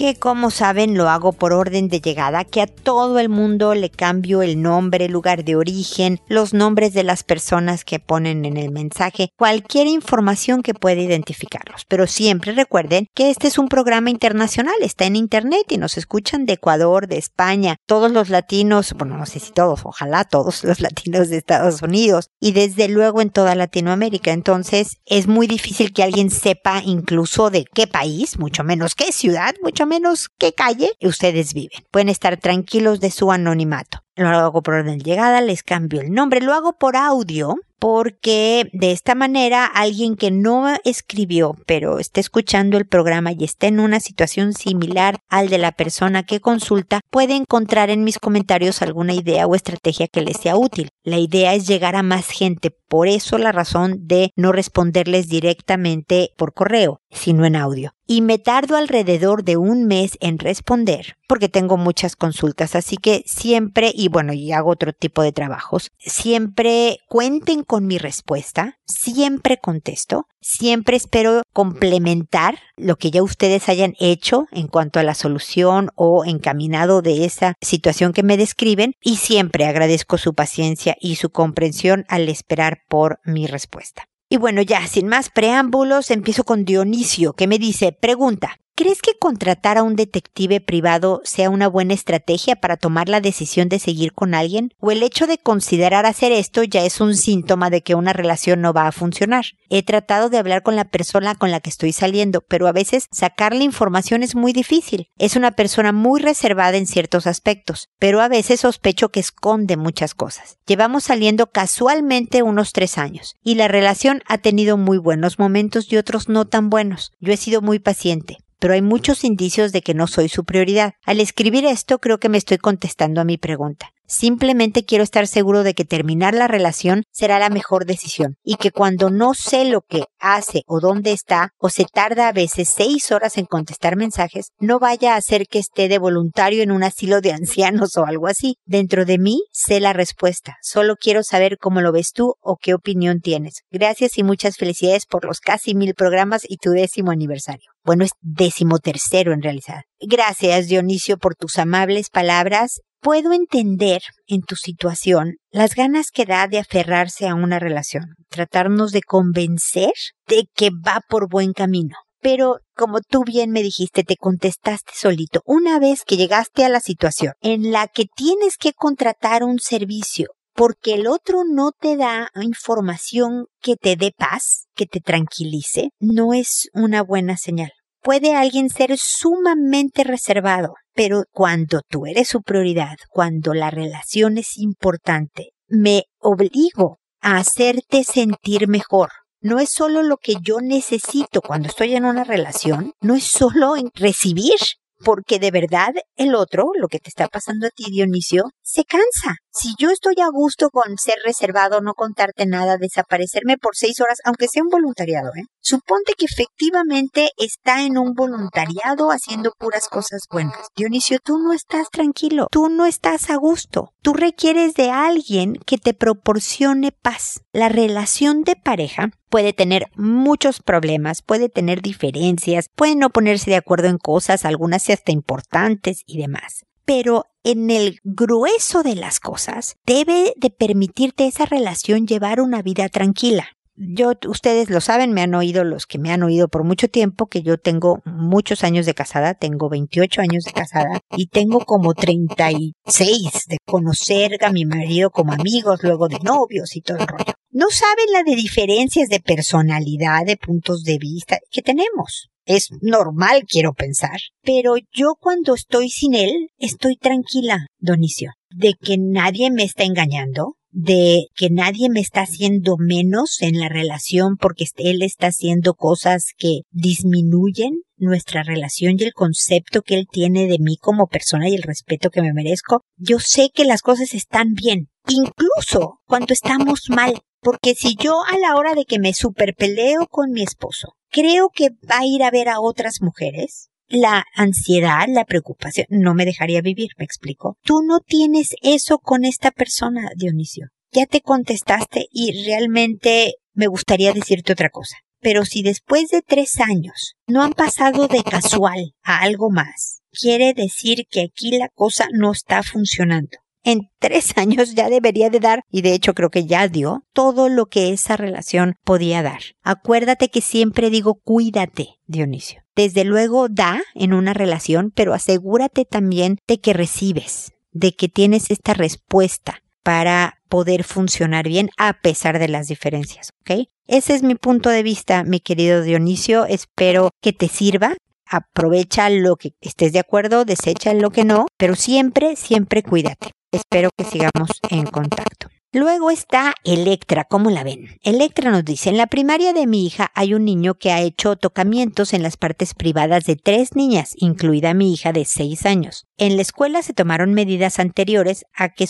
que 0.02 0.16
como 0.16 0.50
saben 0.50 0.98
lo 0.98 1.10
hago 1.10 1.32
por 1.32 1.54
orden 1.54 1.88
de 1.88 2.02
llegada, 2.02 2.44
que 2.44 2.64
a 2.64 2.66
todo 2.66 3.20
el 3.20 3.30
mundo 3.30 3.76
le 3.76 3.92
cambio 3.92 4.42
el 4.42 4.60
nombre, 4.60 5.08
lugar 5.08 5.44
de 5.44 5.56
origen, 5.56 6.20
los 6.28 6.56
nombres 6.56 6.94
de 6.94 7.04
las 7.04 7.22
personas 7.24 7.86
que 7.86 8.00
ponen 8.00 8.46
en 8.46 8.58
el 8.58 8.72
mensaje, 8.72 9.30
cualquier 9.38 9.86
información 9.86 10.64
que 10.64 10.74
pueda 10.74 11.00
identificarlos. 11.00 11.86
Pero 11.88 12.08
siempre 12.08 12.54
recuerden 12.54 13.10
que 13.14 13.30
este 13.30 13.48
es 13.48 13.60
un 13.60 13.68
programa 13.68 14.10
internacional, 14.10 14.74
está 14.82 15.06
en 15.06 15.18
internet 15.18 15.68
y 15.70 15.78
nos 15.78 16.00
escuchan 16.00 16.48
de 16.48 16.54
Ecuador, 16.54 17.06
de 17.06 17.20
España, 17.20 17.76
todos 17.86 18.12
los 18.12 18.30
latinos, 18.30 18.96
bueno, 18.98 19.18
no 19.18 19.28
sé 19.28 19.40
si 19.40 19.52
todos, 19.52 19.82
ojalá 19.84 20.24
todos 20.24 20.64
los 20.64 20.80
latinos 20.80 21.30
de 21.30 21.38
Estados 21.38 21.84
Unidos 21.84 22.30
y 22.40 22.54
desde 22.54 22.88
luego 22.88 23.22
en 23.22 23.30
toda 23.30 23.54
Latinoamérica. 23.54 24.32
Entonces 24.32 24.98
es 25.06 25.28
muy 25.28 25.46
difícil 25.46 25.94
que 25.94 26.02
alguien 26.02 26.32
sepa 26.32 26.82
incluso 26.84 27.52
de 27.52 27.66
qué 27.72 27.86
país, 27.86 28.40
mucho 28.40 28.64
menos 28.64 28.96
qué 28.96 29.12
ciudad, 29.12 29.54
mucho 29.62 29.86
menos 29.86 29.91
qué 30.38 30.54
calle 30.54 30.92
ustedes 31.02 31.54
viven. 31.54 31.84
Pueden 31.92 32.10
estar 32.10 32.38
tranquilos 32.38 33.00
de 33.00 33.12
su 33.12 33.32
anonimato. 33.32 34.04
Lo 34.16 34.30
hago 34.30 34.62
por 34.62 34.76
orden 34.76 35.00
de 35.00 35.04
llegada, 35.04 35.42
les 35.42 35.64
cambio 35.64 36.02
el 36.02 36.14
nombre, 36.14 36.42
lo 36.42 36.54
hago 36.54 36.74
por 36.74 36.96
audio 36.96 37.58
porque 37.82 38.70
de 38.74 38.92
esta 38.92 39.16
manera 39.16 39.66
alguien 39.66 40.16
que 40.16 40.30
no 40.30 40.68
escribió 40.86 41.56
pero 41.66 41.98
está 41.98 42.20
escuchando 42.20 42.78
el 42.78 42.86
programa 42.86 43.32
y 43.32 43.44
está 43.44 43.66
en 43.66 43.80
una 43.80 44.00
situación 44.00 44.54
similar 44.54 45.18
al 45.30 45.50
de 45.50 45.58
la 45.58 45.72
persona 45.72 46.22
que 46.22 46.40
consulta 46.40 47.02
puede 47.10 47.36
encontrar 47.36 47.90
en 47.90 48.04
mis 48.04 48.20
comentarios 48.20 48.84
alguna 48.84 49.16
idea 49.16 49.48
o 49.48 49.56
estrategia 49.56 50.08
que 50.08 50.22
les 50.22 50.38
sea 50.38 50.58
útil. 50.58 50.90
La 51.04 51.18
idea 51.18 51.56
es 51.56 51.68
llegar 51.68 51.96
a 51.96 52.04
más 52.04 52.28
gente, 52.28 52.70
por 52.70 53.08
eso 53.08 53.40
la 53.40 53.52
razón 53.52 54.08
de 54.08 54.32
no 54.36 54.52
responderles 54.52 55.28
directamente 55.28 56.34
por 56.38 56.54
correo, 56.54 57.02
sino 57.10 57.46
en 57.46 57.56
audio. 57.56 57.96
Y 58.06 58.22
me 58.22 58.38
tardo 58.38 58.76
alrededor 58.76 59.44
de 59.44 59.58
un 59.58 59.88
mes 59.88 60.18
en 60.20 60.38
responder 60.38 61.16
porque 61.32 61.48
tengo 61.48 61.78
muchas 61.78 62.18
consultas, 62.18 62.76
así 62.76 62.98
que 62.98 63.24
siempre, 63.26 63.94
y 63.96 64.10
bueno, 64.10 64.34
y 64.34 64.52
hago 64.52 64.70
otro 64.70 64.92
tipo 64.92 65.22
de 65.22 65.32
trabajos, 65.32 65.94
siempre 65.98 66.98
cuenten 67.08 67.64
con 67.72 67.88
mi 67.88 67.98
respuesta, 67.98 68.80
siempre 68.86 69.58
contesto, 69.58 70.26
siempre 70.42 70.98
espero 70.98 71.44
complementar 71.54 72.60
lo 72.76 72.98
que 72.98 73.12
ya 73.12 73.24
ustedes 73.24 73.70
hayan 73.70 73.94
hecho 73.98 74.48
en 74.52 74.68
cuanto 74.68 75.00
a 75.00 75.04
la 75.04 75.14
solución 75.14 75.88
o 75.96 76.26
encaminado 76.26 77.02
de 77.02 77.24
esa 77.24 77.54
situación 77.62 78.12
que 78.12 78.24
me 78.24 78.36
describen 78.36 78.92
y 79.02 79.16
siempre 79.16 79.68
agradezco 79.68 80.18
su 80.18 80.34
paciencia 80.34 80.98
y 81.00 81.16
su 81.16 81.30
comprensión 81.30 82.04
al 82.10 82.28
esperar 82.28 82.80
por 82.90 83.22
mi 83.24 83.48
respuesta. 83.48 84.04
Y 84.28 84.36
bueno, 84.36 84.62
ya 84.62 84.86
sin 84.88 85.08
más 85.08 85.30
preámbulos, 85.30 86.12
empiezo 86.12 86.44
con 86.44 86.66
Dionisio, 86.66 87.32
que 87.32 87.48
me 87.48 87.58
dice, 87.58 87.94
pregunta, 87.94 88.58
¿Crees 88.82 89.02
que 89.02 89.18
contratar 89.20 89.78
a 89.78 89.84
un 89.84 89.96
detective 89.96 90.60
privado 90.60 91.22
sea 91.24 91.52
una 91.52 91.68
buena 91.68 91.94
estrategia 91.94 92.56
para 92.56 92.78
tomar 92.78 93.10
la 93.10 93.22
decisión 93.22 93.70
de 93.70 93.78
seguir 93.78 94.14
con 94.14 94.34
alguien? 94.34 94.74
¿O 94.80 94.92
el 94.92 95.04
hecho 95.04 95.28
de 95.28 95.38
considerar 95.38 96.08
hacer 96.08 96.32
esto 96.32 96.64
ya 96.64 96.84
es 96.84 97.00
un 97.00 97.16
síntoma 97.16 97.70
de 97.70 97.84
que 97.84 97.94
una 97.94 98.12
relación 98.12 98.62
no 98.62 98.74
va 98.74 98.88
a 98.88 98.92
funcionar? 98.92 99.46
He 99.70 99.84
tratado 99.84 100.30
de 100.30 100.40
hablar 100.40 100.64
con 100.64 100.76
la 100.76 100.86
persona 100.86 101.36
con 101.36 101.52
la 101.52 101.60
que 101.60 101.70
estoy 101.70 101.92
saliendo, 101.92 102.42
pero 102.42 102.68
a 102.68 102.72
veces 102.72 103.08
sacarle 103.12 103.64
información 103.64 104.24
es 104.24 104.36
muy 104.36 104.52
difícil. 104.52 105.10
Es 105.20 105.36
una 105.36 105.52
persona 105.52 105.92
muy 105.92 106.20
reservada 106.20 106.78
en 106.78 106.88
ciertos 106.88 107.28
aspectos, 107.28 107.90
pero 108.00 108.20
a 108.20 108.30
veces 108.30 108.62
sospecho 108.62 109.10
que 109.10 109.20
esconde 109.20 109.78
muchas 109.78 110.16
cosas. 110.16 110.58
Llevamos 110.66 111.04
saliendo 111.04 111.52
casualmente 111.52 112.42
unos 112.42 112.74
tres 112.74 112.98
años, 112.98 113.36
y 113.44 113.56
la 113.56 113.68
relación 113.68 114.24
ha 114.28 114.40
tenido 114.40 114.78
muy 114.78 114.98
buenos 114.98 115.38
momentos 115.38 115.92
y 115.92 115.98
otros 115.98 116.30
no 116.30 116.46
tan 116.46 116.70
buenos. 116.72 117.12
Yo 117.20 117.32
he 117.32 117.38
sido 117.38 117.62
muy 117.62 117.78
paciente 117.78 118.38
pero 118.62 118.76
hay 118.76 118.84
muchos 118.84 119.24
indicios 119.24 119.72
de 119.72 119.82
que 119.82 119.96
no 119.96 120.06
soy 120.06 120.30
su 120.30 120.46
prioridad. 120.46 120.94
Al 121.04 121.20
escribir 121.20 121.66
esto 121.66 121.98
creo 121.98 122.20
que 122.20 122.30
me 122.30 122.38
estoy 122.38 122.60
contestando 122.60 123.20
a 123.20 123.24
mi 123.24 123.40
pregunta. 123.40 123.92
Simplemente 124.12 124.84
quiero 124.84 125.06
estar 125.06 125.26
seguro 125.26 125.64
de 125.64 125.74
que 125.74 125.86
terminar 125.86 126.34
la 126.34 126.50
relación 126.50 127.04
será 127.12 127.40
la 127.40 127.50
mejor 127.50 127.86
decisión 127.86 128.36
y 128.44 128.56
que 128.56 128.72
cuando 128.72 129.10
no 129.10 129.34
sé 129.34 129.64
lo 129.64 129.84
que 129.88 130.04
hace 130.20 130.64
o 130.68 130.82
dónde 130.82 131.14
está 131.14 131.52
o 131.58 131.70
se 131.70 131.86
tarda 131.86 132.28
a 132.28 132.34
veces 132.34 132.68
seis 132.68 133.10
horas 133.14 133.38
en 133.38 133.46
contestar 133.46 133.96
mensajes, 133.96 134.50
no 134.60 134.80
vaya 134.80 135.14
a 135.14 135.16
hacer 135.16 135.48
que 135.48 135.60
esté 135.60 135.88
de 135.88 135.98
voluntario 135.98 136.62
en 136.62 136.72
un 136.72 136.84
asilo 136.84 137.22
de 137.22 137.32
ancianos 137.32 137.96
o 137.96 138.06
algo 138.06 138.28
así. 138.28 138.58
Dentro 138.66 139.06
de 139.06 139.18
mí 139.18 139.44
sé 139.54 139.80
la 139.80 139.94
respuesta. 139.94 140.58
Solo 140.62 140.98
quiero 140.98 141.24
saber 141.24 141.58
cómo 141.58 141.80
lo 141.80 141.94
ves 141.94 142.12
tú 142.12 142.34
o 142.42 142.58
qué 142.62 142.74
opinión 142.74 143.22
tienes. 143.22 143.62
Gracias 143.72 144.18
y 144.18 144.24
muchas 144.24 144.58
felicidades 144.58 145.06
por 145.06 145.24
los 145.24 145.40
casi 145.40 145.74
mil 145.74 145.94
programas 145.94 146.42
y 146.46 146.58
tu 146.58 146.72
décimo 146.72 147.12
aniversario. 147.12 147.72
Bueno, 147.86 148.04
es 148.04 148.12
décimo 148.20 148.80
tercero 148.80 149.32
en 149.32 149.42
realidad. 149.42 149.84
Gracias, 150.02 150.68
Dionisio, 150.68 151.18
por 151.18 151.36
tus 151.36 151.58
amables 151.58 152.10
palabras 152.10 152.82
puedo 153.02 153.34
entender 153.34 154.02
en 154.28 154.42
tu 154.42 154.56
situación 154.56 155.36
las 155.52 155.76
ganas 155.76 156.12
que 156.12 156.26
da 156.26 156.48
de 156.48 156.60
aferrarse 156.60 157.28
a 157.28 157.36
una 157.36 157.60
relación, 157.60 158.16
tratarnos 158.30 158.92
de 158.92 159.02
convencer 159.02 159.92
de 160.28 160.46
que 160.56 160.70
va 160.70 161.02
por 161.10 161.28
buen 161.28 161.54
camino. 161.54 161.96
Pero, 162.22 162.60
como 162.76 163.00
tú 163.02 163.24
bien 163.26 163.50
me 163.50 163.64
dijiste, 163.64 164.04
te 164.04 164.16
contestaste 164.16 164.94
solito. 164.96 165.42
Una 165.46 165.80
vez 165.80 166.04
que 166.06 166.18
llegaste 166.18 166.64
a 166.64 166.70
la 166.70 166.80
situación 166.80 167.34
en 167.42 167.72
la 167.72 167.88
que 167.88 168.06
tienes 168.16 168.58
que 168.58 168.74
contratar 168.74 169.44
un 169.44 169.60
servicio 169.60 170.28
porque 170.54 170.94
el 170.94 171.08
otro 171.08 171.44
no 171.50 171.72
te 171.72 171.96
da 171.98 172.30
información 172.36 173.46
que 173.62 173.76
te 173.76 173.96
dé 173.96 174.12
paz, 174.16 174.68
que 174.76 174.86
te 174.86 175.00
tranquilice, 175.00 175.90
no 176.00 176.34
es 176.34 176.70
una 176.74 177.02
buena 177.02 177.38
señal 177.38 177.72
puede 178.02 178.36
alguien 178.36 178.70
ser 178.70 178.98
sumamente 178.98 180.04
reservado, 180.04 180.74
pero 180.94 181.24
cuando 181.32 181.82
tú 181.88 182.06
eres 182.06 182.28
su 182.28 182.42
prioridad, 182.42 182.98
cuando 183.10 183.54
la 183.54 183.72
relación 183.72 184.38
es 184.38 184.58
importante, 184.58 185.52
me 185.68 186.04
obligo 186.20 187.00
a 187.22 187.38
hacerte 187.38 188.04
sentir 188.04 188.68
mejor. 188.68 189.10
No 189.40 189.60
es 189.60 189.72
solo 189.72 190.04
lo 190.04 190.18
que 190.18 190.36
yo 190.42 190.60
necesito 190.62 191.42
cuando 191.42 191.68
estoy 191.68 191.96
en 191.96 192.06
una 192.06 192.24
relación, 192.24 192.94
no 193.02 193.16
es 193.16 193.24
solo 193.24 193.76
en 193.76 193.90
recibir, 193.96 194.60
porque 195.04 195.40
de 195.40 195.52
verdad 195.52 195.94
el 196.16 196.36
otro, 196.36 196.72
lo 196.76 196.88
que 196.88 197.00
te 197.00 197.10
está 197.10 197.28
pasando 197.28 197.68
a 197.68 197.70
ti, 197.70 197.86
Dionisio, 197.92 198.46
se 198.62 198.84
cansa. 198.84 199.36
Si 199.54 199.74
yo 199.78 199.90
estoy 199.90 200.16
a 200.22 200.30
gusto 200.32 200.70
con 200.70 200.98
ser 200.98 201.16
reservado, 201.26 201.82
no 201.82 201.94
contarte 201.94 202.46
nada, 202.46 202.78
desaparecerme 202.78 203.58
por 203.58 203.76
seis 203.76 204.00
horas, 204.00 204.20
aunque 204.24 204.48
sea 204.48 204.64
un 204.64 204.70
voluntariado, 204.70 205.32
¿eh? 205.36 205.44
Suponte 205.60 206.14
que 206.18 206.26
efectivamente 206.26 207.32
está 207.38 207.84
en 207.84 207.98
un 207.98 208.14
voluntariado 208.14 209.10
haciendo 209.12 209.52
puras 209.58 209.88
cosas 209.90 210.22
buenas. 210.32 210.68
Dionisio, 210.76 211.20
tú 211.24 211.38
no 211.38 211.54
estás 211.54 211.90
tranquilo, 211.92 212.48
tú 212.50 212.70
no 212.70 212.86
estás 212.86 213.30
a 213.30 213.36
gusto. 213.36 213.92
Tú 214.02 214.14
requieres 214.14 214.74
de 214.74 214.90
alguien 214.90 215.56
que 215.66 215.78
te 215.78 215.94
proporcione 215.94 216.92
paz. 216.92 217.42
La 217.52 217.70
relación 217.70 218.44
de 218.44 218.56
pareja 218.56 219.12
puede 219.30 219.54
tener 219.54 219.88
muchos 219.96 220.62
problemas, 220.62 221.22
puede 221.22 221.50
tener 221.50 221.82
diferencias, 221.82 222.68
puede 222.76 222.96
no 222.96 223.10
ponerse 223.10 223.50
de 223.50 223.56
acuerdo 223.56 223.88
en 223.88 223.98
cosas, 223.98 224.44
algunas 224.44 224.84
hasta 224.94 225.12
importantes 225.12 226.04
y 226.06 226.20
demás 226.20 226.66
pero 226.84 227.26
en 227.44 227.70
el 227.70 228.00
grueso 228.04 228.84
de 228.84 228.96
las 228.96 229.20
cosas, 229.20 229.78
debe 229.86 230.34
de 230.36 230.50
permitirte 230.50 231.26
esa 231.26 231.46
relación 231.46 232.06
llevar 232.06 232.42
una 232.42 232.62
vida 232.62 232.90
tranquila 232.90 233.48
yo, 233.76 234.12
ustedes 234.28 234.70
lo 234.70 234.80
saben, 234.82 235.12
me 235.14 235.22
han 235.22 235.34
oído 235.34 235.64
los 235.64 235.88
que 235.88 235.98
me 235.98 236.12
han 236.12 236.24
oído 236.24 236.48
por 236.50 236.64
mucho 236.64 236.88
tiempo, 236.88 237.28
que 237.28 237.42
yo 237.42 237.58
tengo 237.58 238.02
muchos 238.06 238.64
años 238.64 238.86
de 238.86 238.94
casada, 238.94 239.34
tengo 239.34 239.70
28 239.70 240.22
años 240.22 240.44
de 240.44 240.52
casada 240.52 241.00
y 241.18 241.28
tengo 241.28 241.60
como 241.62 241.94
36 241.94 243.46
de 243.48 243.58
conocer 243.66 244.44
a 244.44 244.52
mi 244.52 244.66
marido 244.66 245.10
como 245.10 245.34
amigos, 245.34 245.80
luego 245.84 246.08
de 246.08 246.20
novios 246.20 246.76
y 246.76 246.82
todo 246.82 246.98
el 247.00 247.08
rollo. 247.08 247.31
No 247.54 247.68
saben 247.70 248.06
la 248.14 248.24
de 248.24 248.38
diferencias 248.38 249.10
de 249.10 249.20
personalidad, 249.20 250.26
de 250.26 250.38
puntos 250.38 250.84
de 250.84 250.98
vista 250.98 251.38
que 251.52 251.62
tenemos. 251.62 252.30
Es 252.46 252.70
normal, 252.80 253.44
quiero 253.46 253.74
pensar. 253.74 254.22
Pero 254.42 254.76
yo 254.94 255.16
cuando 255.20 255.54
estoy 255.54 255.90
sin 255.90 256.14
él, 256.14 256.50
estoy 256.58 256.96
tranquila, 256.96 257.68
Donicio, 257.78 258.32
de 258.50 258.76
que 258.82 258.98
nadie 258.98 259.52
me 259.52 259.64
está 259.64 259.84
engañando, 259.84 260.56
de 260.70 261.26
que 261.36 261.50
nadie 261.50 261.90
me 261.90 262.00
está 262.00 262.22
haciendo 262.22 262.78
menos 262.78 263.42
en 263.42 263.60
la 263.60 263.68
relación 263.68 264.38
porque 264.38 264.66
él 264.78 265.02
está 265.02 265.28
haciendo 265.28 265.74
cosas 265.74 266.32
que 266.38 266.62
disminuyen 266.72 267.82
nuestra 267.98 268.44
relación 268.44 268.96
y 268.98 269.04
el 269.04 269.14
concepto 269.14 269.82
que 269.82 269.96
él 269.96 270.08
tiene 270.10 270.48
de 270.48 270.58
mí 270.58 270.78
como 270.78 271.08
persona 271.08 271.50
y 271.50 271.56
el 271.56 271.64
respeto 271.64 272.10
que 272.12 272.22
me 272.22 272.32
merezco. 272.32 272.82
Yo 272.96 273.20
sé 273.20 273.50
que 273.54 273.66
las 273.66 273.82
cosas 273.82 274.14
están 274.14 274.54
bien, 274.54 274.88
incluso 275.10 276.00
cuando 276.06 276.34
estamos 276.34 276.86
mal, 276.90 277.22
porque 277.42 277.76
si 277.76 277.96
yo 277.96 278.24
a 278.24 278.38
la 278.38 278.56
hora 278.56 278.76
de 278.76 278.86
que 278.86 279.00
me 279.00 279.14
superpeleo 279.14 280.08
con 280.08 280.32
mi 280.32 280.44
esposo, 280.44 280.96
creo 281.10 281.50
que 281.50 281.70
va 281.70 282.00
a 282.00 282.06
ir 282.06 282.24
a 282.24 282.32
ver 282.32 282.50
a 282.50 282.60
otras 282.60 283.02
mujeres, 283.02 283.70
la 283.88 284.24
ansiedad, 284.36 285.06
la 285.10 285.26
preocupación, 285.26 285.88
no 285.90 286.14
me 286.14 286.26
dejaría 286.26 286.62
vivir, 286.62 286.92
me 286.98 287.06
explico. 287.06 287.58
Tú 287.64 287.82
no 287.84 288.00
tienes 288.00 288.56
eso 288.62 289.00
con 289.00 289.26
esta 289.26 289.52
persona, 289.52 290.12
Dionisio. 290.16 290.68
Ya 290.92 291.06
te 291.06 291.22
contestaste 291.22 292.08
y 292.12 292.46
realmente 292.46 293.36
me 293.54 293.68
gustaría 293.68 294.14
decirte 294.14 294.54
otra 294.54 294.70
cosa. 294.70 294.98
Pero 295.20 295.46
si 295.46 295.62
después 295.62 296.10
de 296.10 296.22
tres 296.22 296.60
años 296.60 297.16
no 297.28 297.44
han 297.44 297.54
pasado 297.54 298.08
de 298.08 298.24
casual 298.24 298.94
a 299.04 299.22
algo 299.22 299.50
más, 299.52 300.02
quiere 300.12 300.54
decir 300.54 301.06
que 301.10 301.22
aquí 301.22 301.58
la 301.58 301.70
cosa 301.70 302.08
no 302.12 302.32
está 302.32 302.64
funcionando 302.64 303.38
en 303.64 303.90
tres 304.00 304.34
años 304.38 304.76
ya 304.76 304.90
debería 304.90 305.30
de 305.30 305.40
dar, 305.40 305.64
y 305.70 305.82
de 305.82 305.94
hecho 305.94 306.14
creo 306.14 306.30
que 306.30 306.46
ya 306.46 306.68
dio, 306.68 307.04
todo 307.14 307.50
lo 307.50 307.68
que 307.68 307.92
esa 307.92 308.18
relación 308.18 308.76
podía 308.84 309.22
dar. 309.22 309.42
Acuérdate 309.64 310.30
que 310.30 310.42
siempre 310.42 310.90
digo 310.90 311.16
cuídate, 311.16 312.00
Dionisio. 312.08 312.62
Desde 312.76 313.04
luego 313.04 313.50
da 313.50 313.82
en 313.96 314.14
una 314.14 314.34
relación, 314.34 314.92
pero 314.96 315.14
asegúrate 315.14 315.86
también 315.86 316.38
de 316.48 316.60
que 316.60 316.74
recibes, 316.74 317.52
de 317.72 317.94
que 317.94 318.08
tienes 318.08 318.50
esta 318.50 318.74
respuesta 318.74 319.62
para 319.84 320.40
poder 320.48 320.84
funcionar 320.84 321.48
bien 321.48 321.70
a 321.78 321.94
pesar 321.94 322.40
de 322.40 322.48
las 322.48 322.68
diferencias, 322.68 323.32
¿ok? 323.42 323.68
Ese 323.88 324.14
es 324.14 324.24
mi 324.24 324.36
punto 324.36 324.70
de 324.70 324.84
vista, 324.84 325.24
mi 325.24 325.40
querido 325.40 325.82
Dionisio. 325.82 326.46
Espero 326.46 327.12
que 327.22 327.34
te 327.34 327.48
sirva. 327.48 327.96
Aprovecha 328.26 329.10
lo 329.10 329.36
que 329.36 329.54
estés 329.60 329.92
de 329.92 330.00
acuerdo, 330.00 330.46
desecha 330.46 330.94
lo 330.94 331.10
que 331.10 331.26
no, 331.26 331.48
pero 331.58 331.76
siempre, 331.76 332.38
siempre 332.38 332.84
cuídate. 332.84 333.32
Espero 333.52 333.90
que 333.98 334.06
sigamos 334.06 334.50
en 334.70 334.86
contacto. 334.86 335.50
Luego 335.74 336.10
está 336.10 336.54
Electra, 336.64 337.26
¿cómo 337.26 337.50
la 337.50 337.64
ven? 337.64 337.98
Electra 338.02 338.52
nos 338.52 338.64
dice, 338.64 338.90
en 338.90 338.98
la 338.98 339.08
primaria 339.08 339.52
de 339.52 339.68
mi 339.68 339.86
hija 339.86 340.12
hay 340.16 340.34
un 340.34 340.46
niño 340.46 340.76
que 340.76 340.92
ha 340.92 341.02
hecho 341.02 341.36
tocamientos 341.36 342.14
en 342.14 342.24
las 342.24 342.38
partes 342.38 342.74
privadas 342.74 343.26
de 343.26 343.36
tres 343.36 343.76
niñas, 343.76 344.14
incluida 344.18 344.74
mi 344.74 344.94
hija 344.94 345.14
de 345.14 345.26
seis 345.26 345.66
años. 345.66 346.08
En 346.18 346.36
la 346.36 346.42
escuela 346.42 346.82
se 346.82 346.94
tomaron 346.94 347.34
medidas 347.34 347.80
anteriores 347.80 348.46
a 348.54 348.70
que 348.70 348.86